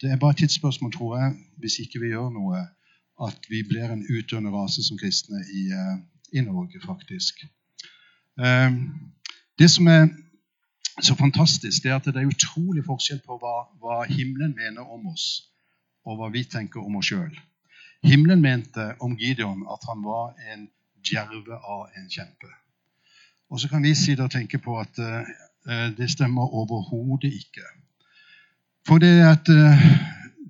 det 0.00 0.10
er 0.10 0.20
bare 0.20 0.30
et 0.36 0.42
tidsspørsmål, 0.42 0.92
tror 0.92 1.16
jeg, 1.18 1.36
hvis 1.58 1.78
ikke 1.82 2.00
vi 2.02 2.12
gjør 2.14 2.30
noe, 2.34 2.64
at 3.26 3.48
vi 3.50 3.64
blir 3.66 3.90
en 3.90 4.04
utdøende 4.06 4.52
rase 4.54 4.84
som 4.86 4.98
kristne 4.98 5.42
i, 5.54 5.64
eh, 5.74 5.96
i 6.38 6.44
Norge, 6.46 6.80
faktisk. 6.86 7.46
Det 9.58 9.66
som 9.70 9.86
er 9.90 10.04
så 11.02 11.14
fantastisk, 11.18 11.82
det 11.82 11.90
er 11.90 11.96
at 11.96 12.04
det 12.06 12.16
er 12.16 12.30
utrolig 12.30 12.84
forskjell 12.86 13.18
på 13.26 13.38
hva, 13.42 13.54
hva 13.82 14.04
himmelen 14.06 14.54
mener 14.54 14.86
om 14.86 15.08
oss, 15.10 15.50
og 16.06 16.20
hva 16.20 16.28
vi 16.30 16.44
tenker 16.44 16.84
om 16.86 17.00
oss 17.00 17.10
sjøl. 17.10 17.34
Himmelen 18.06 18.40
mente 18.40 18.92
om 19.02 19.16
Gideon 19.18 19.66
at 19.66 19.82
han 19.90 20.04
var 20.06 20.36
en 20.52 20.68
djerve 21.02 21.58
av 21.58 21.88
en 21.98 22.06
kjempe. 22.10 22.50
Og 23.50 23.60
så 23.60 23.68
kan 23.68 23.82
vi 23.82 23.94
sitte 23.94 24.24
og 24.24 24.30
tenke 24.30 24.58
på 24.58 24.76
at 24.80 24.98
eh, 24.98 25.88
det 25.96 26.10
stemmer 26.10 26.54
overhodet 26.54 27.32
ikke. 27.32 27.64
For 28.88 28.98
det 28.98 29.08
er 29.20 29.30
at 29.30 29.48
eh, 29.48 29.88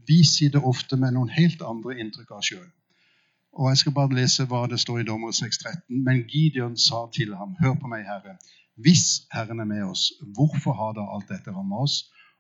vi 0.07 0.25
sitter 0.27 0.67
ofte 0.67 0.97
med 0.97 1.15
noen 1.15 1.31
helt 1.35 1.63
andre 1.63 1.99
inntrykk 2.03 2.31
av 2.37 2.45
sjøl. 2.47 2.69
Og 3.59 3.71
jeg 3.71 3.81
skal 3.81 3.95
bare 3.97 4.15
lese 4.15 4.47
hva 4.51 4.67
det 4.71 4.79
står 4.81 5.01
i 5.03 5.07
Dommer 5.09 5.35
6,13. 5.35 5.81
Men 6.07 6.23
Gideon 6.31 6.77
sa 6.79 7.07
til 7.15 7.35
ham, 7.35 7.57
hør 7.61 7.75
på 7.81 7.91
meg, 7.91 8.05
Herre. 8.07 8.37
Hvis 8.79 9.25
Herren 9.35 9.61
er 9.61 9.67
med 9.67 9.83
oss, 9.83 10.13
hvorfor 10.37 10.77
har 10.79 10.95
da 10.95 11.07
alt 11.15 11.31
dette 11.33 11.55
rammet 11.55 11.83
oss? 11.83 11.97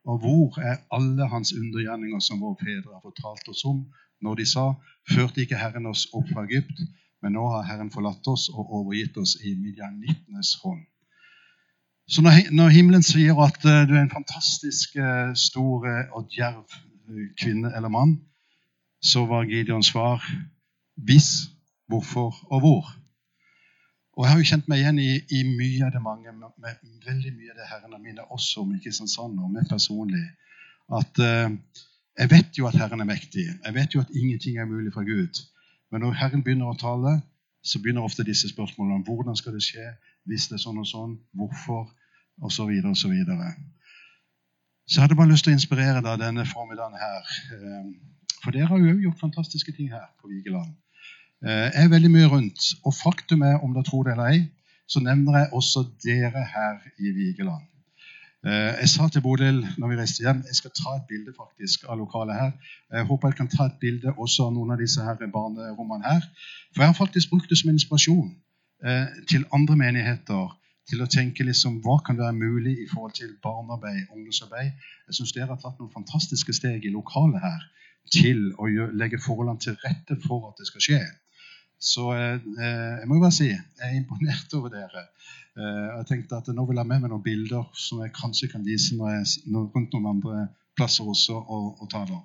Og 0.06 0.20
hvor 0.22 0.60
er 0.62 0.84
alle 0.94 1.26
hans 1.28 1.52
undergjerninger 1.52 2.20
som 2.22 2.40
våre 2.40 2.56
fedre 2.62 2.94
har 2.94 3.02
fortalt 3.02 3.50
oss 3.50 3.64
om, 3.66 3.82
når 4.22 4.38
de 4.40 4.46
sa, 4.46 4.68
førte 5.10 5.42
ikke 5.42 5.58
Herren 5.58 5.90
oss 5.90 6.06
opp 6.14 6.30
fra 6.30 6.46
Egypt, 6.46 6.78
men 7.22 7.34
nå 7.34 7.44
har 7.52 7.66
Herren 7.66 7.90
forlatt 7.90 8.26
oss 8.30 8.48
og 8.52 8.70
overgitt 8.80 9.16
oss 9.18 9.36
i 9.42 9.54
midjanittenes 9.58 10.54
hånd. 10.62 10.84
Så 12.08 12.22
når, 12.24 12.52
når 12.56 12.72
himmelen 12.72 13.04
sier 13.04 13.36
at 13.44 13.58
uh, 13.66 13.82
du 13.88 13.92
er 13.96 14.04
en 14.04 14.12
fantastisk 14.12 14.96
uh, 14.96 15.34
stor 15.36 15.84
uh, 15.84 16.14
og 16.16 16.30
djerv 16.32 16.78
kvinne 17.40 17.72
eller 17.76 17.92
mann, 17.92 18.18
så 19.00 19.24
var 19.28 19.48
Gideons 19.48 19.92
svar 19.92 20.24
hvis, 21.08 21.48
hvorfor 21.88 22.34
og 22.52 22.60
hvor. 22.60 22.88
Og 24.16 24.24
Jeg 24.24 24.32
har 24.32 24.40
jo 24.40 24.48
kjent 24.50 24.68
meg 24.68 24.82
igjen 24.82 24.98
i, 24.98 25.12
i 25.36 25.42
mye 25.46 25.86
av 25.86 25.92
det 25.94 26.02
mange, 26.02 26.32
med, 26.32 26.54
med 26.58 26.80
veldig 27.06 27.32
mye 27.36 27.52
av 27.52 27.60
det 27.60 27.68
Herren 27.70 28.18
har 28.18 28.32
også 28.34 28.64
om 28.64 28.74
i 28.74 28.80
Kristiansand 28.82 29.38
og 29.38 29.52
meg 29.54 29.68
personlig. 29.70 30.24
At 30.90 31.20
jeg 31.22 32.30
vet 32.32 32.58
jo 32.58 32.66
at 32.66 32.74
Herren 32.80 33.00
er 33.00 33.08
mektig. 33.08 33.46
Jeg 33.46 33.74
vet 33.76 33.94
jo 33.94 34.02
at 34.02 34.10
ingenting 34.10 34.58
er 34.58 34.66
mulig 34.66 34.92
fra 34.92 35.06
Gud. 35.06 35.38
Men 35.90 36.04
når 36.04 36.18
Herren 36.20 36.42
begynner 36.44 36.72
å 36.72 36.78
tale, 36.78 37.14
så 37.64 37.80
begynner 37.82 38.06
ofte 38.06 38.26
disse 38.26 38.48
spørsmålene 38.50 39.04
hvordan 39.06 39.36
skal 39.36 39.56
det 39.56 39.64
skje, 39.64 39.86
hvis 40.28 40.48
det 40.50 40.58
er 40.58 40.64
sånn 40.64 40.80
og 40.82 40.88
sånn, 40.88 41.14
hvorfor, 41.36 41.88
osv. 42.40 42.54
Så, 42.54 42.66
videre, 42.68 42.92
og 42.92 42.98
så, 43.00 43.08
videre. 43.10 43.48
så 44.86 44.98
jeg 44.98 45.06
hadde 45.06 45.16
bare 45.18 45.32
lyst 45.32 45.46
til 45.48 45.54
å 45.54 45.58
inspirere 45.58 46.02
deg 46.04 46.20
denne 46.22 46.44
formiddagen 46.48 47.00
her. 47.00 47.32
Eh, 47.56 47.88
For 48.44 48.54
dere 48.54 48.68
har 48.70 48.78
jo 48.78 48.92
gjort 49.02 49.24
fantastiske 49.24 49.72
ting 49.74 49.88
her 49.90 50.06
på 50.20 50.30
Vigeland. 50.30 50.76
Eh, 51.42 51.66
Jeg 51.74 51.84
er 51.84 51.94
veldig 51.96 52.12
mye 52.14 52.28
rundt, 52.30 52.68
og 52.84 52.94
faktum 52.94 53.42
er, 53.42 53.58
om 53.64 53.74
dere 53.74 53.88
tror 53.88 54.04
det 54.06 54.14
eller 54.14 54.30
ei, 54.36 54.44
så 54.88 55.02
nevner 55.04 55.40
jeg 55.40 55.52
også 55.52 55.84
dere 56.04 56.44
her 56.54 56.78
i 56.98 57.10
Vigeland. 57.16 57.67
Eh, 58.46 58.74
Jeg 58.80 58.88
sa 58.88 59.08
til 59.08 59.22
Bodil 59.22 59.66
når 59.78 59.88
vi 59.90 59.96
reiste 59.98 60.22
hjem 60.22 60.44
jeg 60.46 60.56
skal 60.60 60.70
ta 60.70 60.92
et 60.96 61.06
bilde 61.10 61.32
faktisk 61.36 61.88
av 61.90 61.98
lokalet 61.98 62.36
her. 62.38 62.52
Jeg 62.92 63.08
håper 63.10 63.28
jeg 63.32 63.38
kan 63.40 63.50
ta 63.50 63.66
et 63.66 63.80
bilde 63.80 64.12
også 64.14 64.46
av 64.46 64.52
noen 64.54 64.70
av 64.74 64.78
disse 64.78 65.02
her 65.02 65.18
barnerommene 65.38 66.06
her. 66.06 66.22
For 66.72 66.82
jeg 66.84 66.92
har 66.92 67.00
faktisk 67.00 67.32
brukt 67.32 67.50
det 67.50 67.58
som 67.58 67.72
inspirasjon 67.72 68.30
eh, 68.86 69.06
til 69.30 69.46
andre 69.52 69.76
menigheter. 69.76 70.54
Til 70.88 71.02
å 71.04 71.10
tenke 71.12 71.44
liksom, 71.44 71.82
hva 71.84 71.98
kan 72.00 72.16
være 72.16 72.32
mulig 72.32 72.78
i 72.80 72.86
forhold 72.88 73.12
til 73.18 73.34
barnearbeid, 73.44 74.06
ungdomsarbeid. 74.14 74.70
Jeg 75.08 75.18
syns 75.18 75.34
dere 75.36 75.50
har 75.50 75.58
tatt 75.60 75.76
noen 75.82 75.92
fantastiske 75.92 76.54
steg 76.56 76.86
i 76.86 76.94
lokalet 76.94 77.42
her 77.42 77.66
til 78.14 78.54
å 78.56 78.70
legge 78.96 79.20
forholdene 79.20 79.60
til 79.60 79.76
rette 79.82 80.16
for 80.24 80.48
at 80.48 80.62
det 80.62 80.70
skal 80.70 80.86
skje. 80.86 81.02
Så 81.78 82.10
eh, 82.14 82.40
jeg 83.00 83.06
må 83.06 83.18
jo 83.18 83.24
bare 83.24 83.36
si 83.36 83.48
jeg 83.50 83.60
er 83.84 83.96
imponert 83.96 84.54
over 84.58 84.72
dere. 84.72 85.04
Eh, 85.58 85.84
jeg 85.98 86.08
tenkte 86.10 86.40
at 86.40 86.50
Nå 86.54 86.66
vil 86.66 86.78
jeg 86.78 86.86
ha 86.86 86.90
med 86.90 87.04
meg 87.04 87.12
noen 87.12 87.24
bilder 87.24 87.68
som 87.78 88.02
jeg 88.02 88.14
kanskje 88.16 88.50
kan 88.54 88.66
vise 88.66 88.98
når 88.98 89.14
jeg 89.14 89.54
rundt 89.54 89.94
noen 89.94 90.10
andre 90.14 90.48
plasser 90.78 91.06
også 91.06 91.38
og, 91.38 91.82
og 91.82 91.90
taler. 91.90 92.20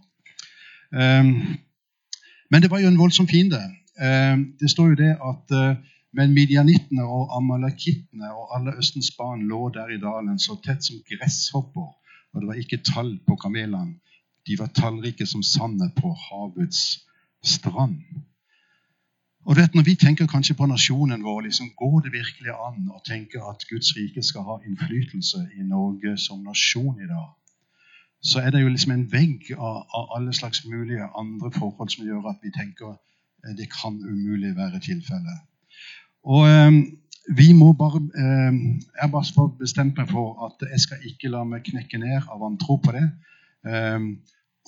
Um, 0.93 1.57
men 2.53 2.61
det 2.61 2.69
var 2.69 2.83
jo 2.83 2.91
en 2.91 2.99
voldsom 2.99 3.25
fiende. 3.25 3.57
Um, 3.97 4.51
det 4.61 4.69
står 4.69 4.91
jo 4.91 4.99
det 4.99 5.15
at 5.17 5.55
uh, 5.57 5.71
men 6.13 6.35
midjanittene 6.35 7.01
og 7.01 7.31
amalakittene 7.33 8.29
og 8.29 8.51
alle 8.53 8.75
Østens 8.77 9.09
barn 9.17 9.47
lå 9.49 9.71
der 9.73 9.95
i 9.95 9.97
dalen 10.01 10.37
så 10.37 10.59
tett 10.61 10.85
som 10.85 11.01
gresshopper 11.09 11.89
og 12.33 12.41
det 12.41 12.49
var 12.49 12.59
ikke 12.59 12.81
tall 12.81 13.15
på 13.27 13.37
kamelene. 13.41 13.99
De 14.47 14.57
var 14.59 14.73
tallrike 14.75 15.25
som 15.29 15.43
sandet 15.45 15.93
på 15.95 16.11
havets 16.27 16.81
strand. 17.45 18.01
Og 19.45 19.55
du 19.55 19.61
vet, 19.61 19.75
Når 19.75 19.83
vi 19.83 19.95
tenker 19.95 20.27
kanskje 20.27 20.55
på 20.55 20.65
nasjonen 20.65 21.23
vår, 21.23 21.41
liksom, 21.41 21.69
går 21.77 21.99
det 21.99 22.11
virkelig 22.11 22.53
an 22.67 22.89
å 22.95 23.01
tenke 23.07 23.41
at 23.43 23.65
Guds 23.69 23.91
rike 23.97 24.23
skal 24.23 24.45
ha 24.47 24.55
innflytelse 24.67 25.39
i 25.59 25.63
Norge 25.67 26.17
som 26.17 26.43
nasjon 26.43 27.01
i 27.03 27.07
dag? 27.09 27.29
Så 28.23 28.39
er 28.39 28.49
det 28.51 28.61
jo 28.61 28.71
liksom 28.71 28.91
en 28.91 29.07
vegg 29.11 29.51
av, 29.57 29.83
av 29.97 30.15
alle 30.15 30.33
slags 30.33 30.63
mulige 30.65 31.09
andre 31.19 31.51
forhold 31.51 31.91
som 31.91 32.05
gjør 32.07 32.29
at 32.31 32.39
vi 32.43 32.53
tenker 32.55 32.93
eh, 32.93 33.55
det 33.57 33.67
kan 33.73 33.99
umulig 33.99 34.55
være 34.55 34.79
tilfellet. 34.79 35.43
Og 36.23 36.47
eh, 36.47 36.71
vi 37.35 37.51
må 37.53 37.73
bare 37.73 37.99
eh, 38.23 38.53
Jeg 39.01 39.11
bare 39.11 39.49
bestemt 39.59 39.97
meg 39.97 40.07
for 40.11 40.39
at 40.47 40.67
jeg 40.71 40.79
skal 40.85 41.03
ikke 41.11 41.33
la 41.35 41.43
meg 41.43 41.67
knekke 41.67 41.99
ned 41.99 42.31
av 42.31 42.39
vantro 42.39 42.79
på 42.79 42.95
det. 42.95 43.09
Eh, 43.67 43.99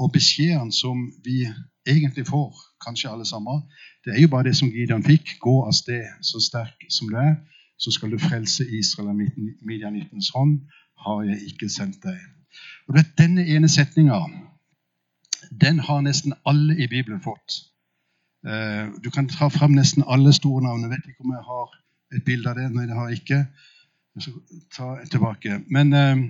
og 0.04 0.12
beskjeden 0.12 0.76
som 0.76 1.08
vi 1.24 1.46
egentlig 1.88 2.28
får, 2.28 2.52
kanskje 2.86 3.12
alle 3.12 3.26
sammen, 3.26 3.64
det 4.06 4.14
er 4.14 4.22
jo 4.22 4.30
bare 4.30 4.44
det 4.50 4.56
som 4.58 4.70
Gideon 4.70 5.04
fikk. 5.04 5.38
Gå 5.42 5.56
av 5.66 5.74
sted 5.74 6.06
så 6.22 6.40
sterk 6.44 6.86
som 6.94 7.10
du 7.10 7.18
er, 7.18 7.36
så 7.78 7.92
skal 7.92 8.12
du 8.14 8.22
frelse 8.22 8.66
Israel 8.80 9.10
av 9.10 9.22
Midianittens 9.66 10.30
hånd. 10.36 10.60
Har 11.06 11.24
jeg 11.26 11.42
ikke 11.50 11.70
sendt 11.70 12.04
deg. 12.06 12.20
Og 12.86 12.94
du 12.94 13.00
vet, 13.00 13.16
Denne 13.18 13.46
ene 13.50 13.70
setninga 13.70 14.22
den 15.62 15.80
har 15.80 16.02
nesten 16.02 16.34
alle 16.46 16.76
i 16.78 16.88
Bibelen 16.88 17.22
fått. 17.22 17.66
Eh, 18.48 18.94
du 19.04 19.10
kan 19.12 19.28
ta 19.30 19.50
fram 19.50 19.76
nesten 19.76 20.04
alle 20.08 20.34
store 20.34 20.64
navn. 20.64 20.86
Jeg 20.86 20.94
vet 20.94 21.10
ikke 21.10 21.26
om 21.26 21.34
jeg 21.34 21.46
har 21.50 21.76
et 22.16 22.26
bilde 22.26 22.50
av 22.50 22.58
det. 22.60 22.70
Nei, 22.74 22.86
det 22.90 22.98
har 22.98 23.10
jeg 23.10 23.22
ikke. 23.22 23.42
Jeg 24.16 24.26
skal 24.26 24.66
ta 24.78 24.90
tilbake. 25.12 25.60
Men 25.70 25.94
eh, 25.94 26.26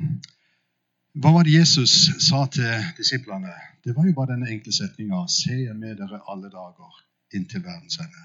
hva 1.16 1.32
var 1.36 1.48
det 1.48 1.58
Jesus 1.58 1.96
sa 2.28 2.46
til 2.52 2.92
disiplene? 2.98 3.52
Det 3.84 3.96
var 3.96 4.08
jo 4.08 4.16
bare 4.16 4.34
denne 4.34 4.52
enkle 4.52 4.74
setninga. 4.76 5.26
Se 5.32 5.64
jeg 5.66 5.76
med 5.80 6.00
dere 6.00 6.24
alle 6.32 6.52
dager 6.52 7.04
inntil 7.38 7.64
verdens 7.64 8.00
ende. 8.04 8.24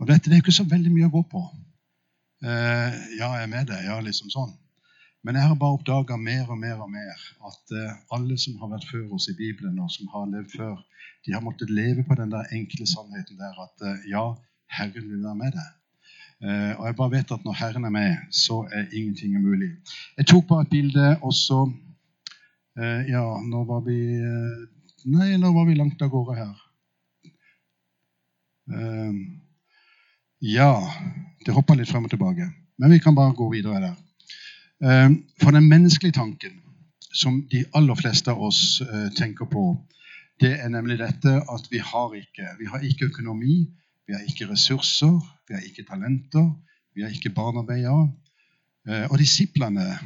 Og 0.00 0.08
dette 0.08 0.30
det 0.30 0.38
er 0.38 0.44
ikke 0.44 0.56
så 0.56 0.68
veldig 0.68 0.92
mye 0.94 1.10
å 1.10 1.14
gå 1.14 1.22
på. 1.32 1.44
Eh, 2.40 2.98
ja, 3.18 3.28
jeg 3.36 3.44
er 3.44 3.52
med 3.52 3.68
deg. 3.68 3.84
Ja, 3.84 3.98
liksom 4.04 4.32
sånn. 4.32 4.52
Men 5.24 5.36
jeg 5.36 5.50
har 5.50 5.56
bare 5.60 5.76
oppdaga 5.76 6.16
mer 6.16 6.48
og 6.48 6.56
mer 6.58 6.78
og 6.80 6.88
mer 6.92 7.24
at 7.48 7.74
uh, 7.76 7.96
alle 8.16 8.38
som 8.40 8.56
har 8.62 8.70
vært 8.70 8.86
før 8.88 9.10
oss 9.18 9.28
i 9.28 9.36
Bibelen, 9.36 9.76
og 9.82 9.90
som 9.92 10.08
har 10.14 10.30
levd 10.32 10.54
før, 10.54 10.78
de 11.26 11.34
har 11.34 11.44
måttet 11.44 11.72
leve 11.76 12.06
på 12.08 12.16
den 12.16 12.32
der 12.32 12.48
enkle 12.56 12.86
sannheten 12.88 13.36
der 13.40 13.58
at 13.66 13.84
uh, 13.84 13.98
ja, 14.08 14.24
Herren 14.72 15.10
vil 15.10 15.20
være 15.26 15.36
med 15.42 15.52
deg. 15.58 15.68
Uh, 16.40 16.72
og 16.78 16.86
jeg 16.88 16.96
bare 17.02 17.14
vet 17.18 17.34
at 17.36 17.44
når 17.44 17.58
Herren 17.60 17.84
er 17.84 17.92
med, 17.92 18.16
så 18.32 18.62
er 18.72 18.88
ingenting 18.96 19.36
umulig. 19.36 19.74
Jeg 20.16 20.30
tok 20.32 20.48
bare 20.48 20.64
et 20.68 20.72
bilde 20.72 21.12
også 21.20 21.66
Ja, 22.80 23.24
nå 23.44 23.64
var 23.68 23.80
vi 23.84 23.96
Nei, 25.10 25.34
nå 25.36 25.50
var 25.52 25.66
vi 25.68 25.74
langt 25.76 26.00
av 26.00 26.08
gårde 26.12 26.36
her. 26.38 26.52
Ja, 30.40 30.72
det 31.46 31.54
hopper 31.56 31.78
litt 31.78 31.90
frem 31.90 32.06
og 32.06 32.12
tilbake. 32.12 32.46
Men 32.80 32.94
vi 32.94 32.98
kan 33.02 33.14
bare 33.14 33.34
gå 33.36 33.48
videre 33.52 33.80
der. 33.82 33.96
Ehm, 34.84 35.24
for 35.42 35.50
den 35.50 35.68
menneskelige 35.68 36.12
tanken, 36.12 36.60
som 37.14 37.48
de 37.52 37.64
aller 37.74 37.94
fleste 37.94 38.30
av 38.30 38.42
oss 38.42 38.80
eh, 38.80 39.10
tenker 39.16 39.44
på, 39.44 39.64
det 40.40 40.54
er 40.60 40.68
nemlig 40.72 40.98
dette 40.98 41.34
at 41.36 41.66
vi 41.70 41.78
har 41.78 42.14
ikke 42.16 42.46
Vi 42.58 42.66
har 42.66 42.80
ikke 42.80 43.04
økonomi, 43.04 43.68
vi 44.06 44.12
har 44.12 44.22
ikke 44.24 44.48
ressurser, 44.52 45.20
vi 45.48 45.54
har 45.54 45.60
ikke 45.60 45.84
talenter, 45.90 46.48
vi 46.94 47.02
har 47.02 47.10
ikke 47.10 47.30
barnearbeidere. 47.30 48.12
Eh, 48.88 49.06
og 49.10 49.18
disiplene 49.18 49.98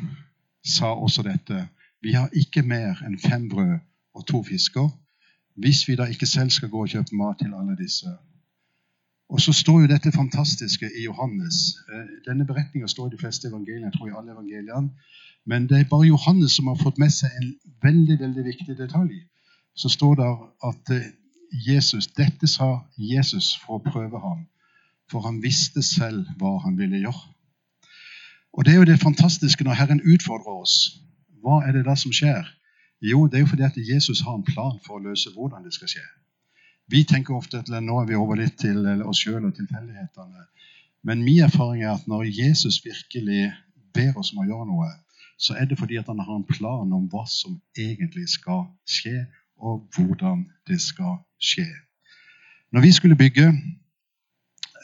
sa 0.64 0.94
også 0.94 1.22
dette. 1.22 1.68
Vi 2.02 2.12
har 2.12 2.28
ikke 2.32 2.62
mer 2.62 2.98
enn 3.06 3.18
fem 3.18 3.48
brød 3.48 3.78
og 4.14 4.26
to 4.26 4.42
fisker. 4.42 4.88
Hvis 5.56 5.88
vi 5.88 5.96
da 5.96 6.04
ikke 6.04 6.26
selv 6.26 6.50
skal 6.50 6.68
gå 6.68 6.82
og 6.82 6.88
kjøpe 6.88 7.16
mat 7.16 7.38
til 7.38 7.54
alle 7.54 7.76
disse. 7.78 8.10
Og 9.34 9.40
så 9.40 9.52
står 9.52 9.80
jo 9.80 9.86
dette 9.90 10.12
fantastiske 10.14 10.86
i 10.98 11.04
Johannes. 11.04 11.56
Eh, 11.92 12.10
denne 12.28 12.46
beretninga 12.46 12.86
står 12.86 13.08
i 13.08 13.14
de 13.14 13.18
fleste 13.18 13.48
evangeliene. 13.48 13.86
jeg 13.86 13.94
tror 13.96 14.08
i 14.08 14.16
alle 14.18 14.32
evangeliene. 14.32 14.90
Men 15.46 15.66
det 15.68 15.78
er 15.78 15.88
bare 15.90 16.06
Johannes 16.06 16.52
som 16.52 16.66
har 16.70 16.78
fått 16.82 16.98
med 17.02 17.10
seg 17.10 17.30
en 17.40 17.50
veldig 17.82 18.20
veldig 18.20 18.44
viktig 18.44 18.78
detalj. 18.78 19.16
Så 19.74 19.88
står 19.88 20.14
det 20.14 20.30
at 20.70 20.94
eh, 20.96 21.10
Jesus, 21.66 22.06
dette 22.06 22.46
sa 22.46 22.78
Jesus 22.96 23.56
for 23.66 23.80
å 23.80 23.90
prøve 23.90 24.20
ham. 24.20 24.46
For 25.10 25.26
han 25.26 25.42
visste 25.42 25.82
selv 25.82 26.30
hva 26.38 26.58
han 26.62 26.78
ville 26.78 27.02
gjøre. 27.02 27.26
Og 28.52 28.64
Det 28.64 28.72
er 28.72 28.76
jo 28.76 28.90
det 28.92 29.02
fantastiske 29.02 29.64
når 29.64 29.80
Herren 29.80 30.02
utfordrer 30.14 30.62
oss. 30.62 30.76
Hva 31.42 31.64
er 31.66 31.72
det 31.72 31.88
da 31.90 31.96
som 31.98 32.14
skjer? 32.14 32.46
Jo, 33.02 33.26
det 33.26 33.34
er 33.34 33.42
jo 33.42 33.50
fordi 33.50 33.66
at 33.66 33.82
Jesus 33.92 34.20
har 34.20 34.38
en 34.38 34.46
plan 34.46 34.78
for 34.86 34.94
å 34.94 35.04
løse 35.08 35.34
hvordan 35.34 35.66
det 35.66 35.74
skal 35.74 35.90
skje. 35.90 36.06
Vi 36.90 37.04
tenker 37.08 37.34
ofte 37.34 37.62
at 37.62 37.70
nå 37.70 38.00
er 38.00 38.08
vi 38.08 38.18
over 38.18 38.38
litt 38.38 38.58
til 38.60 38.84
oss 39.04 39.22
sjøl 39.24 39.46
og 39.46 39.54
tilfeldighetene. 39.56 40.44
Men 41.04 41.22
min 41.24 41.44
erfaring 41.44 41.84
er 41.84 41.94
at 41.94 42.08
når 42.08 42.26
Jesus 42.28 42.80
virkelig 42.84 43.52
ber 43.94 44.18
oss 44.20 44.32
om 44.34 44.42
å 44.42 44.48
gjøre 44.48 44.68
noe, 44.68 44.90
så 45.36 45.56
er 45.58 45.68
det 45.68 45.78
fordi 45.78 45.98
at 46.00 46.08
han 46.08 46.20
har 46.20 46.36
en 46.36 46.46
plan 46.48 46.92
om 46.92 47.06
hva 47.12 47.24
som 47.28 47.56
egentlig 47.76 48.28
skal 48.32 48.66
skje, 48.88 49.24
og 49.58 49.84
hvordan 49.96 50.44
det 50.68 50.80
skal 50.82 51.18
skje. 51.40 51.66
Når 52.74 52.84
vi 52.84 52.90
skulle 52.92 53.16
bygge 53.16 53.46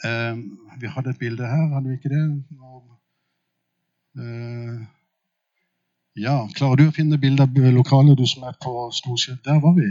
eh, 0.05 0.37
Vi 0.81 0.87
hadde 0.87 1.09
et 1.09 1.19
bilde 1.19 1.45
her, 1.45 1.67
hadde 1.73 1.89
vi 1.89 1.97
ikke 1.99 2.09
det? 2.09 2.23
Eh, 4.21 4.79
ja, 6.21 6.37
Klarer 6.55 6.79
du 6.79 6.87
å 6.87 6.95
finne 6.95 7.19
bilde 7.21 7.43
av 7.43 7.57
lokalet, 7.75 8.17
du 8.17 8.25
som 8.27 8.47
er 8.47 8.57
på 8.63 8.89
Storskjell? 8.95 9.37
Der 9.45 9.59
var 9.63 9.75
vi. 9.77 9.89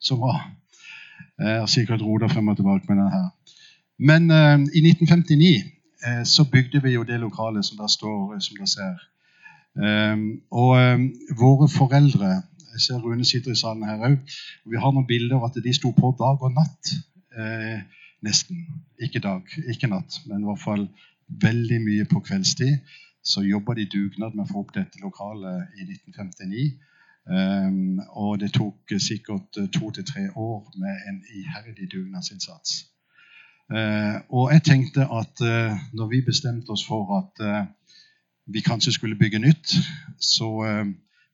Så 0.00 0.16
bra. 0.20 0.34
Har 1.40 1.66
sikkert 1.66 2.02
roda 2.02 2.28
frem 2.30 2.48
og 2.48 2.56
tilbake 2.56 2.86
med 2.88 2.96
den 3.02 3.10
her. 3.10 3.28
Men 3.98 4.30
uh, 4.30 4.58
i 4.74 4.82
1959 4.86 5.64
uh, 6.06 6.24
så 6.24 6.44
bygde 6.52 6.82
vi 6.82 6.94
jo 6.94 7.02
det 7.02 7.20
lokalet 7.20 7.64
som 7.64 7.78
der 7.78 7.90
står, 7.90 8.38
som 8.38 8.56
dere 8.56 8.70
ser. 8.70 9.02
Og 10.54 10.70
våre 11.38 11.66
foreldre 11.68 12.28
Jeg 12.74 12.80
ser 12.80 13.00
Rune 13.02 13.24
sitter 13.24 13.50
i 13.50 13.58
salen 13.58 13.82
her 13.86 14.04
òg. 14.06 14.20
Vi 14.70 14.78
har 14.78 14.92
noen 14.94 15.06
bilder 15.06 15.36
av 15.36 15.48
at 15.48 15.58
de 15.64 15.72
sto 15.74 15.90
på 15.94 16.12
dag 16.18 16.42
og 16.42 16.54
natt. 16.54 16.92
Nesten. 18.22 18.64
Ikke 19.02 19.18
dag, 19.22 19.42
ikke 19.70 19.90
natt, 19.90 20.20
men 20.26 20.42
i 20.42 20.48
hvert 20.48 20.62
fall 20.62 20.86
veldig 21.42 21.80
mye 21.82 22.06
på 22.10 22.22
kveldstid. 22.28 22.78
Så 23.24 23.42
jobba 23.42 23.74
de 23.74 23.86
dugnad 23.90 24.34
med 24.34 24.44
å 24.44 24.50
få 24.52 24.62
opp 24.62 24.74
dette 24.74 25.00
lokalet 25.02 25.74
i 25.80 25.86
1959. 25.86 26.64
Um, 27.24 28.00
og 28.20 28.40
det 28.40 28.50
tok 28.52 28.92
sikkert 29.00 29.56
eh, 29.56 29.68
to 29.72 29.90
til 29.90 30.04
tre 30.04 30.26
år 30.36 30.72
med 30.76 31.06
en 31.08 31.22
iherdig 31.32 31.88
dugnadsinnsats. 31.92 32.84
Uh, 33.72 34.20
og 34.28 34.52
jeg 34.52 34.62
tenkte 34.62 35.06
at 35.08 35.40
uh, 35.40 35.72
når 35.96 36.06
vi 36.08 36.20
bestemte 36.26 36.68
oss 36.68 36.84
for 36.84 37.14
at 37.16 37.40
uh, 37.40 37.64
vi 38.52 38.60
kanskje 38.60 38.92
skulle 38.92 39.16
bygge 39.16 39.38
nytt, 39.38 39.72
så 40.20 40.50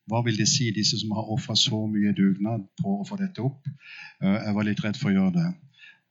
hva 0.06 0.20
vil 0.22 0.38
det 0.38 0.46
si, 0.48 0.68
disse 0.70 1.00
som 1.00 1.10
har 1.18 1.26
ofra 1.34 1.56
så 1.58 1.80
mye 1.90 2.14
dugnad 2.14 2.68
på 2.78 3.00
å 3.00 3.06
få 3.06 3.18
dette 3.18 3.42
opp? 3.42 3.66
jeg 4.22 4.54
var 4.54 4.66
litt 4.66 4.82
redd 4.84 4.98
for 4.98 5.10
å 5.10 5.14
gjøre 5.16 5.32
det. 5.34 5.48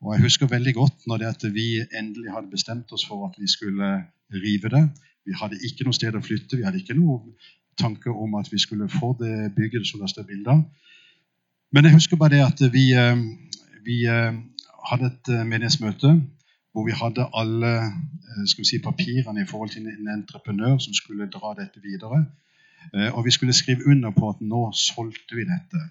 Og 0.03 0.13
jeg 0.13 0.25
husker 0.25 0.51
veldig 0.51 0.73
godt 0.75 1.07
når 1.07 1.21
det 1.21 1.29
at 1.29 1.45
vi 1.55 1.67
endelig 2.01 2.33
hadde 2.35 2.51
bestemt 2.51 2.91
oss 2.91 3.05
for 3.07 3.29
at 3.29 3.39
vi 3.39 3.47
skulle 3.47 3.89
rive 4.43 4.71
det. 4.75 4.83
Vi 5.23 5.35
hadde 5.39 5.59
ikke 5.67 5.87
noe 5.87 5.95
sted 5.95 6.15
å 6.15 6.23
flytte. 6.23 6.59
Vi 6.59 6.67
hadde 6.67 6.79
ikke 6.83 6.99
noe 6.99 7.21
tanke 7.79 8.11
om 8.11 8.35
at 8.35 8.51
vi 8.51 8.59
skulle 8.59 8.89
få 8.89 9.15
det 9.19 9.53
bygget 9.55 9.87
som 9.87 10.03
det 10.03 10.11
står 10.11 10.27
bilde 10.27 10.51
av. 10.51 10.63
Men 11.71 11.85
jeg 11.85 11.93
husker 11.93 12.17
bare 12.17 12.33
det 12.33 12.45
at 12.45 12.73
vi, 12.73 12.85
eh, 12.97 13.17
vi 13.85 14.05
eh, 14.09 14.33
hadde 14.89 15.09
et 15.11 15.29
eh, 15.33 15.45
menighetsmøte 15.45 16.15
hvor 16.73 16.85
vi 16.85 16.93
hadde 16.93 17.27
alle 17.33 17.73
vi 18.57 18.65
si, 18.65 18.77
papirene 18.83 19.41
i 19.41 19.45
forhold 19.49 19.69
til 19.69 19.87
en 19.89 20.09
entreprenør 20.13 20.77
som 20.77 20.93
skulle 20.93 21.29
dra 21.33 21.53
dette 21.57 21.81
videre. 21.83 22.25
Og 23.17 23.25
vi 23.25 23.31
skulle 23.31 23.53
skrive 23.53 23.87
under 23.89 24.11
på 24.15 24.29
at 24.29 24.41
nå 24.41 24.61
solgte 24.77 25.35
vi 25.35 25.47
dette. 25.49 25.81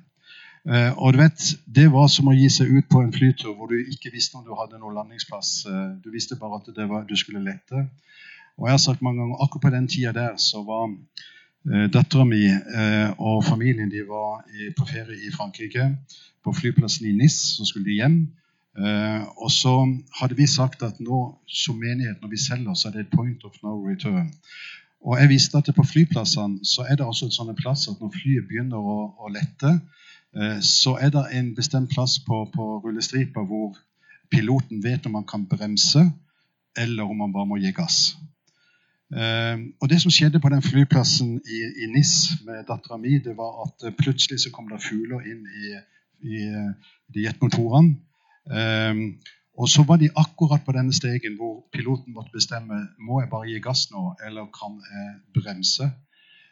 Og 0.97 1.13
du 1.13 1.19
vet, 1.19 1.43
Det 1.67 1.93
var 1.93 2.07
som 2.07 2.31
å 2.31 2.33
gi 2.33 2.49
seg 2.49 2.71
ut 2.71 2.89
på 2.89 3.03
en 3.03 3.13
flytur 3.13 3.57
hvor 3.59 3.67
du 3.67 3.75
ikke 3.75 4.15
visste 4.15 4.39
om 4.39 4.47
du 4.47 4.55
hadde 4.55 4.79
noen 4.79 4.95
landingsplass. 4.95 5.67
Du 6.05 6.11
visste 6.15 6.39
bare 6.41 6.63
at 6.63 6.89
var, 6.89 7.05
du 7.05 7.17
skulle 7.17 7.45
lette. 7.45 7.89
Og 8.57 8.67
jeg 8.67 8.73
har 8.73 8.83
sagt 8.87 9.03
mange 9.03 9.21
ganger, 9.21 9.43
akkurat 9.43 9.63
på 9.63 9.75
den 9.77 9.89
tida 9.89 10.13
der 10.13 10.37
så 10.37 10.63
var 10.63 10.95
Dattera 11.69 12.25
mi 12.25 12.47
eh, 12.49 13.11
og 13.21 13.43
familien 13.45 13.91
de 13.93 14.01
var 14.09 14.45
på 14.77 14.87
ferie 14.89 15.19
i 15.27 15.33
Frankrike. 15.35 15.91
På 16.45 16.55
flyplassen 16.57 17.09
i 17.11 17.13
Nis 17.17 17.37
så 17.57 17.67
skulle 17.69 17.91
de 17.91 17.99
hjem. 17.99 18.19
Eh, 18.79 19.23
og 19.37 19.51
så 19.53 19.75
hadde 20.21 20.39
vi 20.39 20.47
sagt 20.49 20.83
at 20.87 21.01
nå 21.03 21.21
som 21.47 21.77
menighet, 21.77 22.23
når 22.23 22.33
vi 22.33 22.41
selger, 22.41 22.75
så 22.75 22.89
er 22.89 22.97
det 22.97 23.05
et 23.05 23.17
point 23.17 23.45
of 23.45 23.59
no 23.63 23.75
return. 23.85 24.31
Og 25.05 25.21
jeg 25.21 25.29
visste 25.29 25.59
at 25.59 25.69
på 25.77 25.85
flyplassene 25.85 26.65
så 26.65 26.87
er 26.89 26.97
det 26.97 27.07
også 27.07 27.29
en 27.29 27.37
sånn 27.37 27.59
plass 27.59 27.89
at 27.91 28.01
når 28.01 28.15
flyet 28.17 28.49
begynner 28.49 28.81
å, 28.81 28.99
å 29.19 29.31
lette, 29.31 29.77
så 30.61 30.97
er 31.01 31.13
det 31.15 31.23
en 31.39 31.53
bestemt 31.57 31.89
plass 31.95 32.19
på, 32.21 32.43
på 32.53 32.65
rullestripa 32.85 33.45
hvor 33.47 33.79
piloten 34.31 34.83
vet 34.85 35.07
om 35.07 35.15
han 35.17 35.27
kan 35.27 35.47
bremse, 35.49 36.03
eller 36.77 37.07
om 37.07 37.23
han 37.25 37.33
bare 37.33 37.49
må 37.49 37.61
gi 37.63 37.73
gass. 37.73 38.17
Eh, 39.09 39.57
og 39.81 39.89
det 39.89 40.01
som 40.03 40.13
skjedde 40.13 40.41
på 40.41 40.51
den 40.53 40.63
flyplassen 40.63 41.39
i, 41.41 41.59
i 41.85 41.89
NIS 41.95 42.43
med 42.45 42.67
dattera 42.69 42.99
mi, 43.01 43.17
det 43.25 43.37
var 43.39 43.65
at 43.65 43.89
eh, 43.89 43.97
plutselig 43.97 44.43
så 44.45 44.53
kom 44.53 44.69
det 44.69 44.83
fugler 44.85 45.25
inn 45.31 45.47
i, 45.49 45.75
i, 46.35 46.45
i 47.17 47.25
jetmotorene. 47.25 47.97
Eh, 48.53 49.05
og 49.59 49.69
så 49.69 49.83
var 49.83 49.99
de 49.99 50.11
akkurat 50.17 50.63
på 50.65 50.73
denne 50.77 50.95
stegen 50.95 51.35
hvor 51.39 51.65
piloten 51.75 52.15
måtte 52.15 52.37
bestemme 52.37 52.77
må 53.03 53.23
jeg 53.23 53.31
bare 53.33 53.49
gi 53.51 53.59
gass 53.63 53.89
nå, 53.91 54.13
eller 54.27 54.47
kan 54.55 54.77
jeg 54.79 55.17
bremse. 55.35 55.89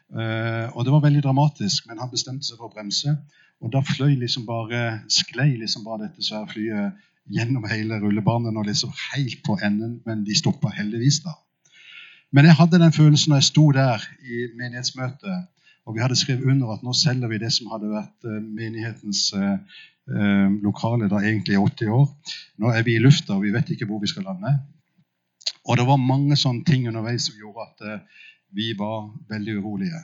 Uh, 0.07 0.71
og 0.75 0.85
det 0.87 0.93
var 0.95 1.03
veldig 1.03 1.23
dramatisk, 1.23 1.87
men 1.87 1.99
han 2.03 2.11
bestemte 2.11 2.47
seg 2.47 2.59
for 2.59 2.69
å 2.69 2.75
bremse. 2.75 3.15
Og 3.63 3.71
da 3.75 3.83
fløy 3.87 4.17
liksom 4.19 4.47
bare, 4.47 5.01
sklei 5.11 5.53
liksom 5.59 5.87
bare 5.87 6.07
dette 6.07 6.27
svære 6.27 6.51
flyet 6.51 7.07
gjennom 7.35 7.67
hele 7.71 7.99
rullebanen 8.03 8.59
og 8.59 8.67
liksom 8.69 8.93
helt 9.15 9.41
på 9.47 9.57
enden, 9.63 10.01
men 10.07 10.23
de 10.27 10.35
stoppa 10.39 10.71
heldigvis, 10.75 11.23
da. 11.25 11.35
Men 12.33 12.49
jeg 12.49 12.59
hadde 12.59 12.81
den 12.83 12.93
følelsen 12.93 13.33
da 13.33 13.41
jeg 13.41 13.51
sto 13.51 13.69
der 13.75 14.03
i 14.23 14.47
menighetsmøtet, 14.59 15.47
og 15.87 15.95
vi 15.95 16.03
hadde 16.03 16.19
skrevet 16.19 16.49
under 16.51 16.73
at 16.75 16.83
nå 16.83 16.93
selger 16.97 17.31
vi 17.31 17.39
det 17.39 17.53
som 17.55 17.71
hadde 17.71 17.93
vært 17.93 18.27
uh, 18.27 18.41
menighetens 18.43 19.29
uh, 19.37 19.59
lokale 20.63 21.11
da 21.11 21.23
egentlig 21.23 21.55
i 21.55 21.61
80 21.63 21.93
år. 21.95 22.09
Nå 22.63 22.73
er 22.75 22.83
vi 22.87 22.97
i 22.97 23.03
lufta, 23.03 23.37
og 23.37 23.45
vi 23.47 23.53
vet 23.55 23.71
ikke 23.71 23.87
hvor 23.87 24.03
vi 24.03 24.11
skal 24.11 24.27
lande. 24.27 24.57
Og 25.67 25.79
det 25.79 25.87
var 25.87 26.03
mange 26.03 26.39
sånne 26.39 26.67
ting 26.67 26.87
underveis 26.89 27.27
som 27.27 27.39
gjorde 27.39 27.67
at 27.67 28.03
vi 28.55 28.71
var 28.79 29.09
veldig 29.31 29.57
urolige. 29.59 30.03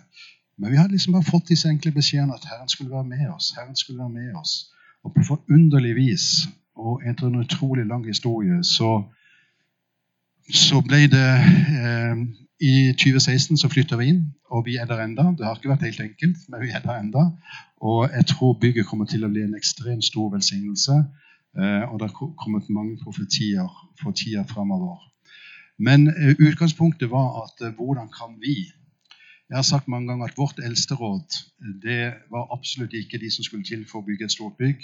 Men 0.58 0.70
vi 0.70 0.76
hadde 0.76 0.94
liksom 0.94 1.16
bare 1.16 1.26
fått 1.26 1.48
disse 1.50 1.70
enkle 1.70 1.92
beskjedene 1.94 2.36
at 2.36 2.44
Herren 2.50 2.68
skulle 2.70 2.92
være 2.92 3.08
med 3.08 3.28
oss. 3.32 3.52
Herren 3.56 3.76
skulle 3.76 4.02
være 4.02 4.14
med 4.14 4.34
oss. 4.38 4.52
Og 5.02 5.14
på 5.14 5.24
forunderlig 5.26 5.94
vis, 5.96 6.26
og 6.78 7.02
etter 7.08 7.26
en 7.26 7.40
utrolig 7.42 7.86
lang 7.86 8.04
historie, 8.06 8.60
så, 8.64 9.02
så 10.50 10.80
ble 10.82 11.06
det 11.12 11.28
eh, 11.82 12.22
I 12.62 12.74
2016 12.98 13.58
så 13.58 13.68
flytta 13.70 13.96
vi 13.98 14.08
inn, 14.12 14.22
og 14.50 14.66
vi 14.66 14.76
er 14.78 14.86
der 14.86 15.02
enda. 15.04 15.32
Det 15.38 15.46
har 15.46 15.56
ikke 15.58 15.72
vært 15.72 15.86
helt 15.86 16.00
enkelt, 16.00 16.44
men 16.48 16.62
vi 16.62 16.70
er 16.70 16.82
der 16.84 17.00
enda. 17.00 17.24
Og 17.82 18.10
jeg 18.10 18.26
tror 18.30 18.58
bygget 18.62 18.86
kommer 18.86 19.08
til 19.10 19.24
å 19.26 19.30
bli 19.32 19.42
en 19.42 19.56
ekstremt 19.58 20.04
stor 20.06 20.30
velsignelse. 20.34 20.98
Eh, 21.58 21.82
og 21.90 21.98
det 21.98 22.08
har 22.08 22.34
kommet 22.38 22.70
mange 22.70 22.98
profetier 23.02 23.66
for 24.00 24.14
tida 24.16 24.44
framover. 24.48 25.00
Men 25.78 26.08
eh, 26.08 26.36
utgangspunktet 26.38 27.10
var 27.10 27.42
at 27.44 27.66
uh, 27.66 27.74
hvordan 27.74 28.08
kan 28.08 28.38
vi 28.40 28.72
Jeg 29.48 29.58
har 29.58 29.62
sagt 29.62 29.88
mange 29.88 30.08
ganger 30.08 30.24
at 30.30 30.38
vårt 30.38 30.60
eldste 30.64 30.94
råd 30.94 31.28
det 31.82 32.14
var 32.30 32.48
absolutt 32.56 32.94
ikke 32.96 33.18
de 33.18 33.30
som 33.30 33.44
skulle 33.44 33.64
til 33.64 33.82
for 33.90 34.00
å 34.00 34.06
bygge 34.06 34.24
et 34.24 34.32
stort 34.32 34.56
bygg. 34.56 34.78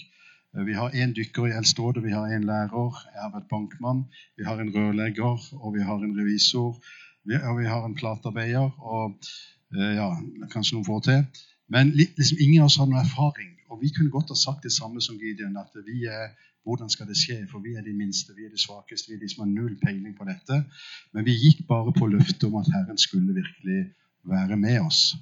Uh, 0.57 0.65
vi 0.69 0.77
har 0.79 0.97
én 0.97 1.13
dykker 1.17 1.51
i 1.51 1.57
eldsterådet, 1.59 2.05
vi 2.05 2.15
har 2.15 2.33
én 2.37 2.47
lærer, 2.49 3.03
vært 3.35 3.51
bankmann, 3.51 4.07
vi 4.37 4.49
har 4.49 4.61
en 4.61 4.73
rørlegger, 4.75 5.51
og 5.61 5.75
vi 5.77 5.85
har 5.85 5.99
en 6.01 6.17
revisor, 6.21 6.81
og 7.51 7.55
vi 7.59 7.69
har 7.69 7.85
en 7.85 7.99
platearbeider, 7.99 8.71
og 8.81 9.19
ja, 9.77 10.09
kanskje 10.49 10.79
noen 10.79 10.87
får 10.87 11.01
til. 11.05 11.25
Men 11.69 11.91
liksom, 11.93 12.39
ingen 12.41 12.63
av 12.63 12.71
oss 12.71 12.79
har 12.81 12.89
noen 12.89 13.05
erfaring. 13.05 13.51
Og 13.69 13.83
vi 13.83 13.91
kunne 13.93 14.11
godt 14.11 14.33
ha 14.33 14.37
sagt 14.39 14.65
det 14.65 14.73
samme 14.73 15.03
som 15.05 15.19
Gideon, 15.21 15.59
at 15.61 15.75
vi 15.85 16.07
er 16.09 16.31
hvordan 16.69 16.91
skal 16.93 17.09
det 17.09 17.17
skje? 17.17 17.39
For 17.51 17.65
vi 17.65 17.77
er 17.77 17.85
de 17.85 17.95
minste, 17.97 18.35
vi 18.37 18.45
er 18.45 18.53
de 18.53 18.61
svakeste, 18.61 19.09
vi 19.09 19.17
er 19.17 19.23
de 19.23 19.31
som 19.33 19.45
har 19.45 19.53
null 19.53 19.77
peiling 19.85 20.17
på 20.17 20.27
dette. 20.29 20.59
Men 21.13 21.25
vi 21.29 21.37
gikk 21.37 21.65
bare 21.69 21.95
på 21.97 22.09
løftet 22.13 22.49
om 22.49 22.59
at 22.61 22.69
Herren 22.75 23.01
skulle 23.01 23.37
virkelig 23.37 23.81
være 24.29 24.57
med 24.57 24.81
oss. 24.81 25.15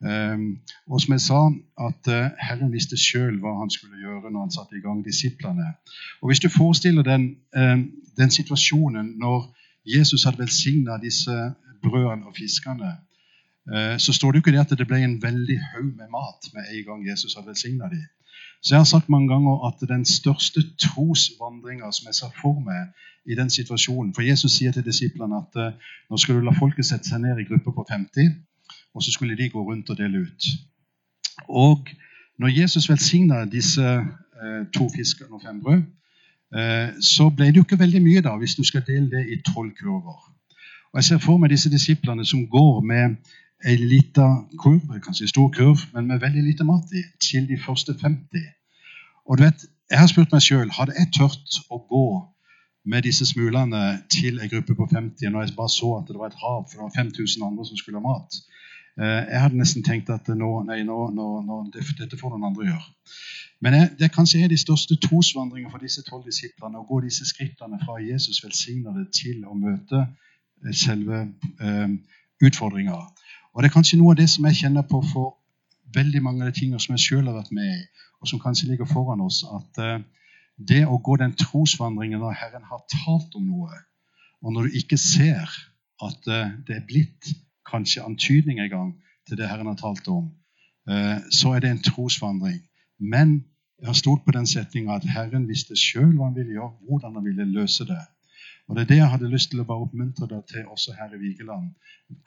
Um, 0.00 0.60
og 0.86 1.00
som 1.00 1.12
jeg 1.12 1.20
sa, 1.20 1.38
at 1.88 2.08
uh, 2.08 2.30
Herren 2.38 2.70
visste 2.70 2.96
sjøl 2.96 3.40
hva 3.42 3.56
han 3.58 3.70
skulle 3.70 3.98
gjøre 3.98 4.30
når 4.30 4.44
han 4.44 4.52
satte 4.54 4.78
i 4.78 4.82
gang 4.84 5.00
disiplene. 5.02 5.72
Og 6.22 6.30
Hvis 6.30 6.42
du 6.44 6.48
forestiller 6.48 7.02
den, 7.02 7.24
um, 7.56 7.82
den 8.16 8.30
situasjonen 8.30 9.16
når 9.18 9.48
Jesus 9.96 10.24
hadde 10.24 10.38
velsigna 10.38 11.00
disse 11.02 11.34
brødene 11.82 12.30
og 12.30 12.36
fiskene, 12.36 12.92
uh, 13.74 13.96
så 13.98 14.14
står 14.14 14.32
det 14.32 14.38
jo 14.38 14.44
ikke 14.46 14.54
det 14.54 14.66
at 14.66 14.78
det 14.78 14.86
ble 14.86 15.02
en 15.02 15.18
veldig 15.22 15.58
haug 15.72 15.90
med 15.90 16.14
mat 16.14 16.46
med 16.54 16.70
en 16.70 16.84
gang 16.92 17.08
Jesus 17.10 17.34
hadde 17.34 17.50
velsigna 17.50 17.90
dem. 17.90 18.06
Så 18.62 18.74
jeg 18.74 18.80
har 18.80 18.90
sagt 18.90 19.08
mange 19.08 19.28
ganger 19.34 19.66
at 19.66 19.82
den 19.88 20.04
største 20.04 20.62
trosvandringa 20.78 21.90
som 21.90 22.06
jeg 22.06 22.14
ser 22.14 22.30
for 22.42 22.58
meg 22.62 22.94
i 23.26 23.34
den 23.38 23.50
situasjonen 23.50 24.14
For 24.14 24.22
Jesus 24.22 24.52
sier 24.56 24.72
til 24.72 24.86
disiplene 24.86 25.42
at 25.42 25.58
uh, 25.58 25.74
nå 26.10 26.22
skal 26.22 26.38
du 26.38 26.46
la 26.46 26.54
folket 26.54 26.86
sette 26.86 27.10
seg 27.10 27.26
ned 27.26 27.42
i 27.42 27.48
grupper 27.50 27.74
på 27.74 27.86
50, 27.90 28.30
og 28.94 29.02
så 29.02 29.12
skulle 29.12 29.36
de 29.36 29.48
gå 29.48 29.62
rundt 29.62 29.90
og 29.90 29.98
dele 29.98 30.18
ut. 30.18 30.46
Og 31.48 31.88
når 32.38 32.48
Jesus 32.60 32.88
velsigna 32.90 33.44
disse 33.44 33.84
eh, 33.84 34.62
to 34.74 34.88
fiskene 34.96 35.34
og 35.34 35.42
fem 35.42 35.60
brød, 35.62 35.82
eh, 36.56 36.88
så 37.02 37.28
ble 37.30 37.46
det 37.46 37.56
jo 37.56 37.66
ikke 37.66 37.78
veldig 37.78 38.02
mye 38.02 38.22
da, 38.24 38.36
hvis 38.36 38.54
du 38.54 38.64
skal 38.64 38.86
dele 38.86 39.10
det 39.10 39.24
i 39.32 39.42
tolv 39.52 39.72
kurver. 39.80 40.20
Og 40.92 40.96
Jeg 40.96 41.04
ser 41.04 41.18
for 41.18 41.36
meg 41.36 41.50
disse 41.50 41.70
disiplene 41.70 42.24
som 42.26 42.46
går 42.48 42.80
med 42.80 43.16
ei 43.66 43.76
lita 43.76 44.28
kurv, 44.62 44.86
kanskje 45.04 45.26
en 45.26 45.34
stor 45.34 45.48
kurv, 45.50 45.78
men 45.94 46.06
med 46.06 46.20
veldig 46.20 46.42
lite 46.42 46.64
mat 46.64 46.94
i, 46.94 47.02
til 47.20 47.48
de 47.48 47.58
første 47.66 47.94
50. 48.02 48.46
Og 49.26 49.38
du 49.38 49.42
vet, 49.42 49.66
Jeg 49.90 49.98
har 49.98 50.06
spurt 50.06 50.32
meg 50.32 50.42
sjøl 50.44 50.68
hadde 50.76 50.92
jeg 50.98 51.08
tørt 51.16 51.54
å 51.72 51.78
gå 51.88 52.08
med 52.92 53.06
disse 53.06 53.24
smulene 53.24 54.02
til 54.12 54.36
en 54.36 54.50
gruppe 54.52 54.74
på 54.76 54.86
50 54.90 55.32
når 55.32 55.46
jeg 55.46 55.54
bare 55.56 55.72
så 55.72 55.94
at 55.96 56.10
det 56.10 56.18
var 56.20 56.28
et 56.28 56.42
hav, 56.42 56.66
for 56.68 56.74
det 56.76 56.84
var 56.84 56.92
5000 56.96 57.46
andre 57.46 57.64
som 57.64 57.76
skulle 57.80 58.02
ha 58.02 58.04
mat. 58.04 58.36
Eh, 58.98 59.24
jeg 59.30 59.40
hadde 59.40 59.58
nesten 59.60 59.84
tenkt 59.86 60.10
at 60.10 60.28
nå, 60.34 60.50
nei, 60.66 60.80
nå, 60.86 60.98
nå, 61.14 61.26
nå 61.46 61.58
dette 61.72 62.18
får 62.18 62.34
noen 62.34 62.48
andre 62.50 62.70
gjøre. 62.70 63.12
Men 63.62 63.74
jeg, 63.74 63.90
det 63.98 64.10
kanskje 64.14 64.40
er 64.44 64.50
de 64.50 64.58
største 64.58 64.96
trosvandringene 65.02 65.70
for 65.70 65.82
disse 65.82 66.02
tolv 66.06 66.26
disiplene 66.26 66.78
å 66.78 66.86
gå 66.86 67.00
disse 67.06 67.26
skrittene 67.26 67.80
fra 67.84 67.98
Jesus 68.02 68.42
velsignede 68.44 69.08
til 69.14 69.42
å 69.46 69.54
møte 69.58 70.04
selve 70.74 71.24
eh, 71.62 71.94
utfordringa. 72.42 72.98
Og 73.54 73.62
Det 73.62 73.70
er 73.70 73.74
kanskje 73.74 73.98
noe 73.98 74.14
av 74.14 74.20
det 74.20 74.28
som 74.30 74.46
jeg 74.46 74.60
kjenner 74.64 74.86
på 74.86 75.02
for 75.12 75.36
veldig 75.94 76.22
mange 76.22 76.44
av 76.44 76.50
de 76.50 76.58
tingene 76.60 76.82
som 76.82 76.94
jeg 76.94 77.06
sjøl 77.06 77.26
har 77.30 77.38
vært 77.38 77.54
med 77.54 77.70
i, 77.70 78.06
og 78.20 78.30
som 78.30 78.42
kanskje 78.42 78.68
ligger 78.70 78.90
foran 78.90 79.22
oss. 79.24 79.44
At 79.46 79.82
eh, 79.82 79.98
det 80.58 80.84
å 80.86 80.98
gå 80.98 81.16
den 81.22 81.34
trosvandringen 81.38 82.22
når 82.22 82.38
Herren 82.42 82.66
har 82.66 82.82
talt 82.90 83.34
om 83.38 83.46
noe, 83.46 83.82
og 84.42 84.54
når 84.54 84.68
du 84.68 84.80
ikke 84.82 84.98
ser 85.00 85.46
at 86.02 86.30
eh, 86.30 86.50
det 86.66 86.80
er 86.80 86.86
blitt 86.86 87.30
kanskje 87.70 88.04
antydning 88.04 88.60
en 88.60 88.70
gang 88.72 88.90
til 89.28 89.38
det 89.38 89.48
Herren 89.48 89.70
har 89.70 89.78
talt 89.80 90.08
om, 90.08 90.30
uh, 90.90 91.18
så 91.30 91.54
er 91.54 91.64
det 91.64 91.70
en 91.70 91.82
trosvandring. 91.84 92.60
Men 92.98 93.44
jeg 93.78 93.88
har 93.88 93.98
stolt 93.98 94.24
på 94.26 94.34
den 94.34 94.46
setninga 94.46 94.96
at 94.98 95.04
Herren 95.06 95.48
visste 95.48 95.76
sjøl 95.78 96.16
hva 96.16 96.30
han 96.30 96.38
ville 96.38 96.56
gjøre, 96.56 96.72
hvordan 96.88 97.18
han 97.20 97.24
ville 97.24 97.44
løse 97.52 97.86
det. 97.86 98.00
Og 98.68 98.76
Det 98.76 98.82
er 98.82 98.88
det 98.88 98.96
jeg 98.96 99.10
hadde 99.12 99.30
lyst 99.32 99.50
til 99.50 99.62
å 99.62 99.68
bare 99.68 99.84
oppmuntre 99.86 100.26
deg 100.28 100.42
til 100.50 100.66
også 100.68 100.92
her 100.98 101.14
i 101.16 101.20
Vigeland. 101.20 101.70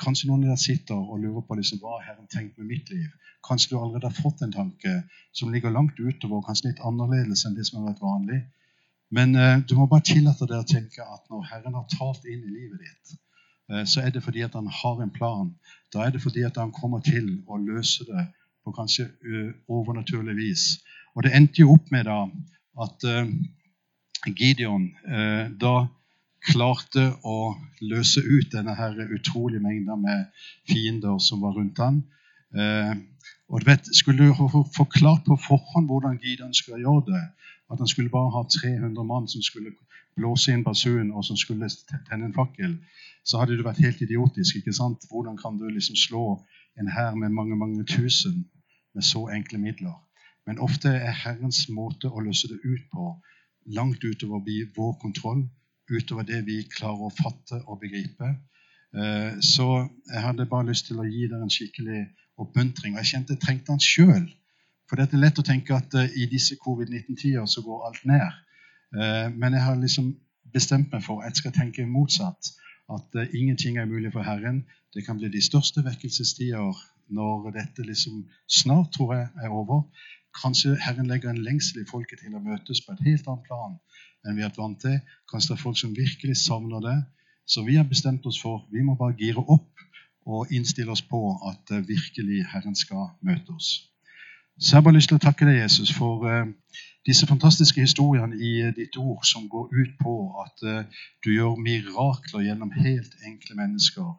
Kanskje 0.01 0.29
noen 0.29 0.45
av 0.45 0.53
dere 0.53 0.61
sitter 0.61 0.97
og 0.97 1.19
lurer 1.21 1.43
på 1.45 1.57
liksom, 1.59 1.81
hva 1.83 1.99
Herren 2.05 2.29
tenkt 2.33 2.57
med 2.57 2.69
mitt 2.71 2.89
liv. 2.89 3.09
Kanskje 3.45 3.73
du 3.73 3.75
allerede 3.77 4.09
har 4.09 4.23
fått 4.23 4.41
en 4.41 4.53
tanke 4.53 4.95
som 5.37 5.51
ligger 5.53 5.73
langt 5.73 5.99
utover, 5.99 6.41
kanskje 6.47 6.71
litt 6.71 6.81
annerledes 6.85 7.45
enn 7.45 7.57
det 7.57 7.67
som 7.67 7.81
har 7.81 7.91
vært 7.91 8.05
vanlig. 8.05 8.39
Men 9.11 9.35
eh, 9.35 9.59
du 9.67 9.75
må 9.77 9.85
bare 9.91 10.07
tillate 10.07 10.47
deg 10.49 10.63
å 10.63 10.69
tenke 10.71 11.05
at 11.05 11.29
når 11.29 11.45
Herren 11.51 11.77
har 11.77 11.87
talt 11.93 12.25
inn 12.25 12.41
i 12.41 12.55
livet 12.55 12.79
ditt, 12.87 13.13
eh, 13.13 13.21
så 13.85 14.01
er 14.01 14.09
det 14.11 14.23
fordi 14.23 14.41
at 14.43 14.55
han 14.57 14.67
har 14.67 15.01
en 15.01 15.13
plan. 15.13 15.53
Da 15.93 16.05
er 16.05 16.11
det 16.11 16.21
fordi 16.21 16.43
at 16.47 16.57
han 16.59 16.73
kommer 16.75 16.99
til 17.05 17.37
å 17.47 17.59
løse 17.61 18.05
det 18.07 18.25
på 18.65 18.73
kanskje 18.75 19.07
uh, 19.07 19.51
overnaturlig 19.71 20.35
vis. 20.37 20.65
Og 21.15 21.23
det 21.23 21.31
endte 21.35 21.63
jo 21.63 21.73
opp 21.75 21.91
med 21.91 22.05
da 22.09 22.25
at 22.83 23.07
uh, 23.07 23.31
Gideon 24.27 24.91
da 25.57 25.75
klarte 26.45 27.07
å 27.27 27.53
løse 27.85 28.21
ut 28.21 28.51
denne 28.53 28.73
her 28.77 28.97
utrolige 29.13 29.61
mengden 29.61 30.01
med 30.01 30.25
fiender 30.69 31.19
som 31.21 31.41
var 31.45 31.55
rundt 31.57 31.81
han. 31.81 32.01
Eh, 32.55 32.93
og 33.51 33.61
du 33.61 33.67
vet, 33.67 33.85
Skulle 33.95 34.27
du 34.27 34.33
forklart 34.75 35.23
på 35.27 35.37
forhånd 35.47 35.87
hvordan 35.87 36.19
Gideon 36.23 36.53
skulle 36.53 36.81
gjøre 36.81 37.05
det, 37.11 37.23
at 37.71 37.77
han 37.77 37.87
skulle 37.87 38.09
bare 38.09 38.31
ha 38.35 38.43
300 38.43 39.03
mann 39.03 39.27
som 39.27 39.41
skulle 39.41 39.75
blåse 40.15 40.53
inn 40.53 40.63
basun 40.63 41.11
og 41.11 41.25
som 41.25 41.37
skulle 41.37 41.69
tenne 42.09 42.29
en 42.29 42.35
fakkel, 42.35 42.77
så 43.23 43.41
hadde 43.41 43.57
du 43.57 43.63
vært 43.63 43.81
helt 43.83 44.01
idiotisk. 44.01 44.55
ikke 44.55 44.73
sant? 44.73 45.05
Hvordan 45.09 45.37
kan 45.37 45.57
du 45.57 45.67
liksom 45.69 45.95
slå 45.95 46.25
en 46.79 46.89
hær 46.89 47.15
med 47.15 47.29
mange 47.29 47.55
mange 47.55 47.85
tusen 47.85 48.45
med 48.93 49.03
så 49.03 49.27
enkle 49.27 49.59
midler? 49.59 49.97
Men 50.45 50.59
ofte 50.59 50.89
er 50.89 51.13
Herrens 51.23 51.69
måte 51.69 52.09
å 52.09 52.19
løse 52.19 52.47
det 52.47 52.59
ut 52.65 52.87
på 52.93 53.11
langt 53.65 54.03
utover 54.03 54.41
vår 54.75 54.93
kontroll 55.01 55.43
utover 55.91 56.23
det 56.23 56.41
vi 56.47 56.61
klarer 56.71 57.07
å 57.07 57.13
fatte 57.13 57.61
og 57.67 57.81
begripe. 57.81 58.29
Eh, 58.95 59.39
så 59.43 59.67
jeg 60.11 60.23
hadde 60.23 60.49
bare 60.49 60.69
lyst 60.71 60.87
til 60.87 60.99
å 60.99 61.07
gi 61.07 61.27
dere 61.27 61.45
en 61.45 61.53
skikkelig 61.53 62.05
oppmuntring. 62.41 62.95
Og 62.95 63.03
jeg 63.03 63.11
kjente 63.13 63.35
jeg 63.35 63.43
trengte 63.43 63.73
den 63.73 63.83
sjøl. 63.83 64.29
For 64.89 64.99
det 64.99 65.11
er 65.11 65.23
lett 65.23 65.39
å 65.39 65.47
tenke 65.47 65.75
at 65.75 65.93
eh, 65.99 66.15
i 66.19 66.27
disse 66.31 66.57
covid-19-tider 66.63 67.45
så 67.47 67.63
går 67.65 67.85
alt 67.89 68.03
ned. 68.09 68.39
Eh, 68.95 69.27
men 69.31 69.53
jeg 69.53 69.63
har 69.63 69.79
liksom 69.79 70.13
bestemt 70.53 70.91
meg 70.91 71.03
for 71.05 71.21
at 71.21 71.31
jeg 71.31 71.43
skal 71.43 71.55
tenke 71.55 71.87
motsatt. 71.87 72.53
At 72.91 73.15
ingenting 73.31 73.77
er 73.79 73.87
mulig 73.87 74.11
for 74.11 74.25
Herren. 74.27 74.65
Det 74.93 75.05
kan 75.05 75.17
bli 75.17 75.29
de 75.31 75.41
største 75.41 75.83
vekkelsestider 75.85 76.79
når 77.15 77.51
dette 77.55 77.85
liksom 77.87 78.25
snart, 78.51 78.91
tror 78.91 79.13
jeg, 79.15 79.29
er 79.43 79.53
over. 79.55 79.85
Kanskje 80.41 80.75
Herren 80.79 81.07
legger 81.07 81.31
en 81.31 81.43
lengsel 81.43 81.81
i 81.81 81.87
folket 81.87 82.19
til 82.23 82.35
å 82.35 82.43
møtes 82.43 82.83
på 82.83 82.93
et 82.93 83.03
helt 83.07 83.27
annet 83.27 83.47
plan 83.47 83.79
enn 84.25 84.37
vi 84.37 84.45
vært 84.45 84.59
vant 84.61 84.79
til. 84.83 84.99
Kanskje 85.31 85.53
det 85.53 85.57
er 85.57 85.63
folk 85.63 85.79
som 85.79 85.97
virkelig 85.97 86.37
savner 86.43 86.83
det, 86.87 86.99
Så 87.45 87.63
vi 87.65 87.75
har 87.75 87.87
bestemt 87.89 88.25
oss 88.29 88.37
for 88.39 88.67
vi 88.71 88.83
må 88.85 88.93
bare 88.95 89.17
gire 89.17 89.41
opp 89.41 89.81
og 90.29 90.51
innstille 90.53 90.91
oss 90.93 91.01
på 91.01 91.19
at 91.49 91.71
eh, 91.73 91.81
virkelig 91.87 92.45
Herren 92.47 92.75
skal 92.75 93.09
møte 93.25 93.51
oss. 93.51 93.90
Så 94.61 94.75
jeg 94.75 94.77
har 94.77 94.85
bare 94.85 94.93
lyst 94.93 95.09
til 95.09 95.17
å 95.17 95.23
takke 95.23 95.47
deg, 95.47 95.57
Jesus, 95.63 95.89
for 95.97 96.21
uh, 96.29 96.45
disse 97.07 97.25
fantastiske 97.27 97.81
historiene 97.81 98.37
i 98.37 98.51
uh, 98.61 98.73
ditt 98.77 98.97
ord 99.01 99.25
som 99.25 99.47
går 99.49 99.71
ut 99.73 99.95
på 99.97 100.13
at 100.43 100.65
uh, 100.67 101.05
du 101.25 101.31
gjør 101.33 101.57
mirakler 101.57 102.45
gjennom 102.45 102.73
helt 102.77 103.15
enkle 103.25 103.57
mennesker 103.57 104.11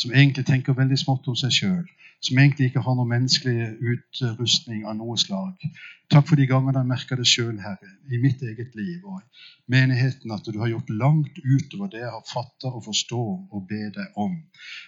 som 0.00 0.14
egentlig 0.14 0.46
tenker 0.48 0.76
veldig 0.78 0.96
smått 0.98 1.28
om 1.28 1.36
seg 1.36 1.52
sjøl, 1.52 1.84
som 2.24 2.38
egentlig 2.40 2.70
ikke 2.70 2.82
har 2.84 2.96
noen 2.96 3.10
menneskelig 3.10 3.68
utrustning 3.92 4.86
av 4.88 4.96
noe 4.96 5.16
slag. 5.20 5.68
Takk 6.10 6.26
for 6.30 6.40
de 6.40 6.48
gangene 6.48 6.80
jeg 6.80 6.90
merker 6.90 7.20
det 7.20 7.28
sjøl, 7.28 7.58
Herre, 7.60 7.92
i 8.08 8.18
mitt 8.22 8.40
eget 8.42 8.74
liv 8.78 9.04
og 9.04 9.20
i 9.20 9.44
menigheten, 9.76 10.32
at 10.34 10.48
du 10.48 10.58
har 10.62 10.72
gjort 10.72 10.90
langt 10.90 11.38
utover 11.44 11.92
det 11.92 12.02
jeg 12.02 12.12
har 12.16 12.24
fatta 12.26 12.72
og 12.72 12.84
forstår 12.88 13.32
og 13.52 13.66
be 13.68 13.84
deg 13.94 14.16
om. 14.18 14.40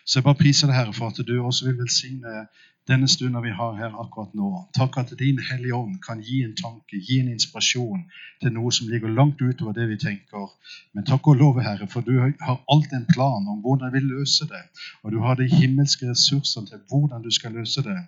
Så 0.05 0.19
jeg 0.19 0.29
bare 0.29 0.41
priser 0.41 0.71
deg, 0.71 0.79
Herre, 0.81 0.97
for 0.97 1.13
at 1.13 1.21
du 1.21 1.37
også 1.39 1.69
vil 1.69 1.79
velsigne 1.85 2.47
denne 2.91 3.09
stunden 3.09 3.43
vi 3.45 3.51
har 3.55 3.77
her 3.79 3.93
akkurat 4.01 4.33
nå. 4.35 4.49
Takk 4.75 4.97
at 4.99 5.13
Din 5.19 5.39
Hellige 5.39 5.75
Ånd 5.75 6.01
kan 6.03 6.21
gi 6.21 6.43
en 6.43 6.55
tanke, 6.59 6.99
gi 6.99 7.21
en 7.23 7.31
inspirasjon 7.31 8.03
til 8.43 8.53
noe 8.57 8.73
som 8.75 8.89
ligger 8.91 9.13
langt 9.15 9.39
utover 9.39 9.77
det 9.77 9.87
vi 9.93 9.99
tenker. 10.03 10.49
Men 10.93 11.07
takk 11.07 11.29
og 11.31 11.39
lov, 11.39 11.61
Herre, 11.63 11.87
for 11.87 12.03
du 12.03 12.17
har 12.19 12.59
alltid 12.73 12.97
en 12.99 13.07
plan 13.13 13.47
om 13.53 13.61
hvordan 13.63 13.93
vi 13.93 14.01
vil 14.01 14.09
løse 14.17 14.49
det. 14.51 14.63
Og 15.05 15.15
du 15.15 15.21
har 15.23 15.39
de 15.39 15.47
himmelske 15.47 16.09
ressursene 16.11 16.67
til 16.67 16.83
hvordan 16.91 17.23
du 17.23 17.31
skal 17.31 17.55
løse 17.55 17.85
det. 17.87 17.99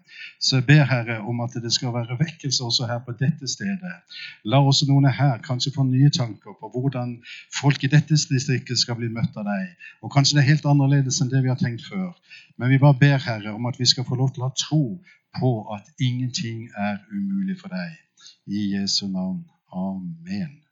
Så 0.43 0.59
jeg 0.59 0.67
ber, 0.67 0.83
Herre, 0.91 1.21
om 1.23 1.45
at 1.47 1.55
det 1.63 1.73
skal 1.73 1.95
være 1.95 2.19
vekkelse 2.19 2.65
også 2.65 2.91
her 2.91 2.99
på 3.07 3.15
dette 3.21 3.47
stedet. 3.49 3.95
La 4.45 4.59
også 4.59 4.91
noen 4.91 5.07
her 5.07 5.39
kanskje 5.45 5.75
få 5.77 5.87
nye 5.87 6.11
tanker 6.11 6.59
på 6.59 6.73
hvordan 6.75 7.21
folk 7.61 7.85
i 7.85 7.93
dette 7.95 8.19
distriktet 8.35 8.83
skal 8.83 8.99
bli 8.99 9.13
møtt 9.13 9.39
av 9.39 9.47
deg. 9.47 9.71
Og 10.03 10.11
kanskje 10.11 10.41
det 10.41 10.45
er 10.45 10.51
helt 10.51 10.67
annerledes 10.67 11.23
enn 11.23 11.31
det 11.31 11.45
vi 11.47 11.53
har 11.53 11.63
tenkt 11.63 11.87
før. 11.87 12.11
Men 12.59 12.71
vi 12.71 12.79
bare 12.79 12.99
ber, 12.99 13.19
Herre, 13.19 13.55
om 13.55 13.67
at 13.67 13.79
vi 13.79 13.87
skal 13.87 14.07
få 14.07 14.19
lov 14.19 14.35
til 14.35 14.45
å 14.45 14.51
ha 14.51 14.55
tro 14.65 14.83
på 15.41 15.51
at 15.77 15.87
ingenting 16.01 16.69
er 16.77 16.99
umulig 17.13 17.57
for 17.61 17.69
deg. 17.69 17.91
I 18.47 18.61
Jesu 18.75 19.07
navn. 19.09 19.45
Amen. 19.73 20.64